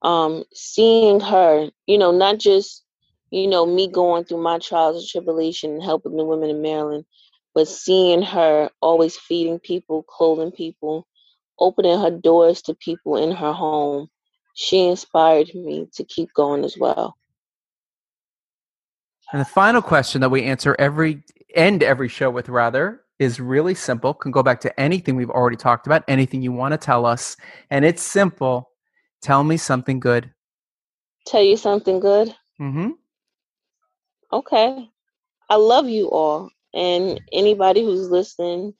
Um, 0.00 0.44
seeing 0.54 1.20
her, 1.20 1.68
you 1.86 1.98
know, 1.98 2.10
not 2.10 2.38
just, 2.38 2.86
you 3.30 3.46
know, 3.46 3.66
me 3.66 3.86
going 3.86 4.24
through 4.24 4.42
my 4.42 4.60
trials 4.60 4.96
and 4.96 5.06
tribulation 5.06 5.72
and 5.72 5.82
helping 5.82 6.16
the 6.16 6.24
women 6.24 6.48
in 6.48 6.62
Maryland, 6.62 7.04
but 7.54 7.68
seeing 7.68 8.22
her 8.22 8.70
always 8.80 9.14
feeding 9.14 9.58
people, 9.58 10.04
clothing 10.04 10.52
people, 10.52 11.06
opening 11.58 12.00
her 12.00 12.10
doors 12.10 12.62
to 12.62 12.74
people 12.76 13.18
in 13.18 13.30
her 13.30 13.52
home, 13.52 14.08
she 14.54 14.88
inspired 14.88 15.54
me 15.54 15.86
to 15.92 16.04
keep 16.04 16.32
going 16.32 16.64
as 16.64 16.78
well. 16.78 17.18
And 19.32 19.42
the 19.42 19.44
final 19.44 19.82
question 19.82 20.22
that 20.22 20.30
we 20.30 20.44
answer 20.44 20.74
every 20.78 21.24
end 21.54 21.82
every 21.82 22.08
show 22.08 22.30
with 22.30 22.48
rather 22.48 23.02
is 23.18 23.40
really 23.40 23.74
simple. 23.74 24.14
Can 24.14 24.30
go 24.30 24.42
back 24.42 24.60
to 24.60 24.80
anything 24.80 25.16
we've 25.16 25.30
already 25.30 25.56
talked 25.56 25.86
about, 25.86 26.04
anything 26.08 26.42
you 26.42 26.52
want 26.52 26.72
to 26.72 26.78
tell 26.78 27.06
us, 27.06 27.36
and 27.70 27.84
it's 27.84 28.02
simple. 28.02 28.70
Tell 29.22 29.44
me 29.44 29.56
something 29.56 30.00
good. 30.00 30.30
Tell 31.26 31.42
you 31.42 31.56
something 31.56 32.00
good? 32.00 32.34
Mm 32.60 32.72
hmm. 32.72 32.90
Okay. 34.32 34.90
I 35.50 35.56
love 35.56 35.88
you 35.88 36.10
all 36.10 36.50
and 36.74 37.20
anybody 37.32 37.82
who's 37.82 38.10
listening 38.10 38.74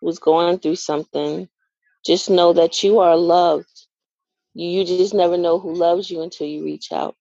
who's 0.00 0.18
going 0.18 0.58
through 0.58 0.76
something, 0.76 1.48
just 2.04 2.30
know 2.30 2.52
that 2.52 2.82
you 2.82 3.00
are 3.00 3.16
loved. 3.16 3.86
You 4.54 4.84
just 4.84 5.14
never 5.14 5.36
know 5.36 5.58
who 5.58 5.74
loves 5.74 6.10
you 6.10 6.22
until 6.22 6.46
you 6.46 6.64
reach 6.64 6.92
out. 6.92 7.16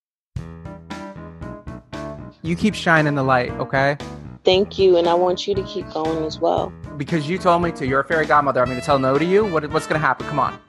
You 2.44 2.56
keep 2.56 2.76
shining 2.76 3.16
the 3.16 3.24
light, 3.24 3.52
okay? 3.54 3.98
Thank 4.46 4.78
you, 4.78 4.98
and 4.98 5.10
I 5.10 5.16
want 5.16 5.48
you 5.48 5.56
to 5.56 5.64
keep 5.64 5.90
going 5.92 6.24
as 6.24 6.40
well. 6.40 6.72
Because 6.98 7.28
you 7.28 7.38
told 7.40 7.64
me 7.64 7.72
to. 7.74 7.86
You're 7.86 8.02
a 8.02 8.06
fairy 8.06 8.28
godmother. 8.28 8.62
I'm 8.62 8.68
going 8.68 8.80
to 8.80 8.86
tell 8.86 9.00
no 9.00 9.18
to 9.18 9.26
you. 9.26 9.44
What, 9.46 9.68
what's 9.72 9.88
going 9.88 10.00
to 10.00 10.06
happen? 10.06 10.28
Come 10.28 10.40
on. 10.40 10.60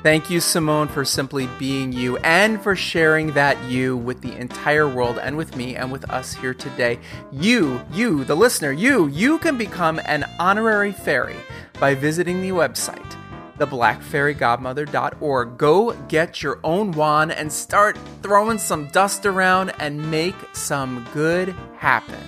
Thank 0.02 0.30
you, 0.30 0.38
Simone, 0.38 0.86
for 0.86 1.04
simply 1.04 1.48
being 1.58 1.92
you 1.92 2.16
and 2.18 2.62
for 2.62 2.76
sharing 2.76 3.32
that 3.32 3.60
you 3.64 3.96
with 3.96 4.20
the 4.20 4.36
entire 4.36 4.86
world 4.88 5.18
and 5.18 5.36
with 5.36 5.56
me 5.56 5.74
and 5.74 5.90
with 5.90 6.08
us 6.10 6.32
here 6.32 6.54
today. 6.54 7.00
You, 7.32 7.80
you, 7.92 8.22
the 8.22 8.36
listener, 8.36 8.70
you, 8.70 9.08
you 9.08 9.38
can 9.38 9.58
become 9.58 10.00
an 10.04 10.24
honorary 10.38 10.92
fairy 10.92 11.34
by 11.80 11.94
visiting 11.94 12.40
the 12.40 12.50
website, 12.50 13.16
theblackfairygodmother.org. 13.58 15.58
Go 15.58 15.92
get 16.08 16.42
your 16.42 16.58
own 16.64 16.92
wand 16.92 17.32
and 17.32 17.52
start 17.52 17.98
throwing 18.22 18.58
some 18.58 18.88
dust 18.88 19.26
around 19.26 19.72
and 19.78 20.10
make 20.10 20.34
some 20.52 21.06
good 21.12 21.54
happen. 21.76 22.18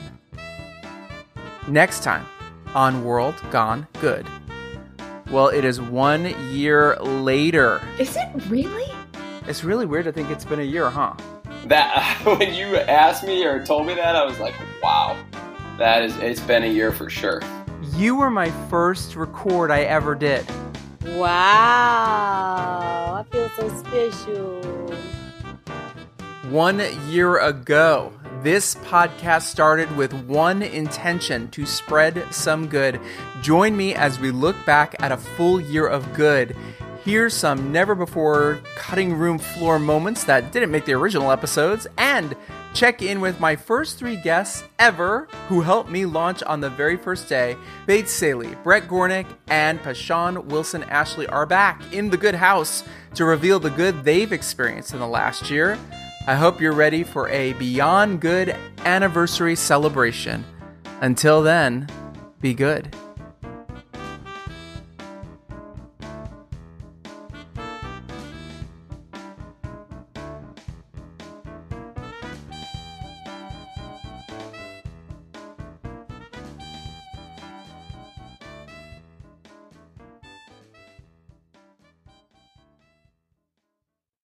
Next 1.67 2.03
time 2.03 2.27
on 2.75 3.05
World 3.05 3.35
Gone 3.51 3.87
Good. 4.01 4.27
Well, 5.31 5.49
it 5.49 5.65
is 5.65 5.81
one 5.81 6.35
year 6.55 6.97
later. 6.97 7.83
Is 7.99 8.17
it 8.17 8.29
really? 8.49 8.87
It's 9.47 9.65
really 9.65 9.85
weird 9.85 10.05
to 10.05 10.13
think 10.13 10.31
it's 10.31 10.45
been 10.45 10.61
a 10.61 10.65
year, 10.65 10.89
huh? 10.89 11.15
That 11.67 12.21
when 12.25 12.55
you 12.55 12.77
asked 12.77 13.25
me 13.25 13.45
or 13.45 13.65
told 13.65 13.87
me 13.87 13.95
that, 13.95 14.17
I 14.17 14.25
was 14.25 14.39
like, 14.39 14.55
wow, 14.83 15.17
that 15.79 16.03
is 16.03 16.17
it's 16.19 16.41
been 16.41 16.65
a 16.65 16.73
year 16.73 16.93
for 16.93 17.11
sure. 17.11 17.43
You 17.95 18.17
were 18.17 18.31
my 18.31 18.51
first 18.69 19.17
record 19.17 19.71
I 19.71 19.83
ever 19.83 20.15
did. 20.15 20.47
Wow. 21.17 22.69
I 23.19 23.25
feel 23.31 23.49
so 23.57 23.69
special. 23.83 24.61
One 26.51 26.83
year 27.09 27.39
ago, 27.39 28.13
this 28.43 28.77
podcast 28.77 29.43
started 29.43 29.95
with 29.97 30.13
one 30.13 30.63
intention 30.63 31.51
to 31.51 31.67
spread 31.67 32.25
some 32.33 32.69
good. 32.69 33.01
Join 33.43 33.77
me 33.77 33.95
as 33.95 34.19
we 34.21 34.31
look 34.31 34.57
back 34.65 34.95
at 35.01 35.13
a 35.13 35.17
full 35.17 35.61
year 35.61 35.87
of 35.87 36.15
good. 36.15 36.57
Hear 37.05 37.31
some 37.31 37.73
never 37.73 37.95
before 37.95 38.61
cutting 38.77 39.15
room 39.15 39.39
floor 39.39 39.79
moments 39.79 40.25
that 40.25 40.53
didn't 40.53 40.71
make 40.71 40.85
the 40.85 40.95
original 40.95 41.31
episodes, 41.31 41.87
and 41.97 42.37
check 42.79 43.03
in 43.03 43.21
with 43.21 43.41
my 43.41 43.57
first 43.57 43.99
three 43.99 44.15
guests 44.15 44.63
ever 44.79 45.27
who 45.49 45.63
helped 45.63 45.91
me 45.91 46.07
launch 46.07 46.45
on 46.45 46.61
the 46.61 46.71
very 46.71 46.97
first 46.97 47.29
day. 47.29 47.57
Bates 47.89 48.13
Saley, 48.13 48.55
Brett 48.63 48.87
Gornick, 48.87 49.27
and 49.49 49.83
Pashawn 49.83 50.45
Wilson 50.45 50.85
Ashley 50.85 51.27
are 51.27 51.45
back 51.45 51.83
in 51.93 52.09
the 52.09 52.17
good 52.17 52.37
house 52.37 52.85
to 53.15 53.25
reveal 53.25 53.59
the 53.59 53.71
good 53.71 54.05
they've 54.05 54.33
experienced 54.33 54.93
in 54.93 55.01
the 55.01 55.09
last 55.09 55.51
year. 55.51 55.77
I 56.29 56.37
hope 56.37 56.61
you're 56.61 56.73
ready 56.73 57.03
for 57.03 57.29
a 57.31 57.53
Beyond 57.55 58.21
Good 58.21 58.55
anniversary 58.85 59.57
celebration. 59.57 60.45
Until 61.01 61.43
then, 61.43 61.89
be 62.41 62.55
good. 62.55 62.95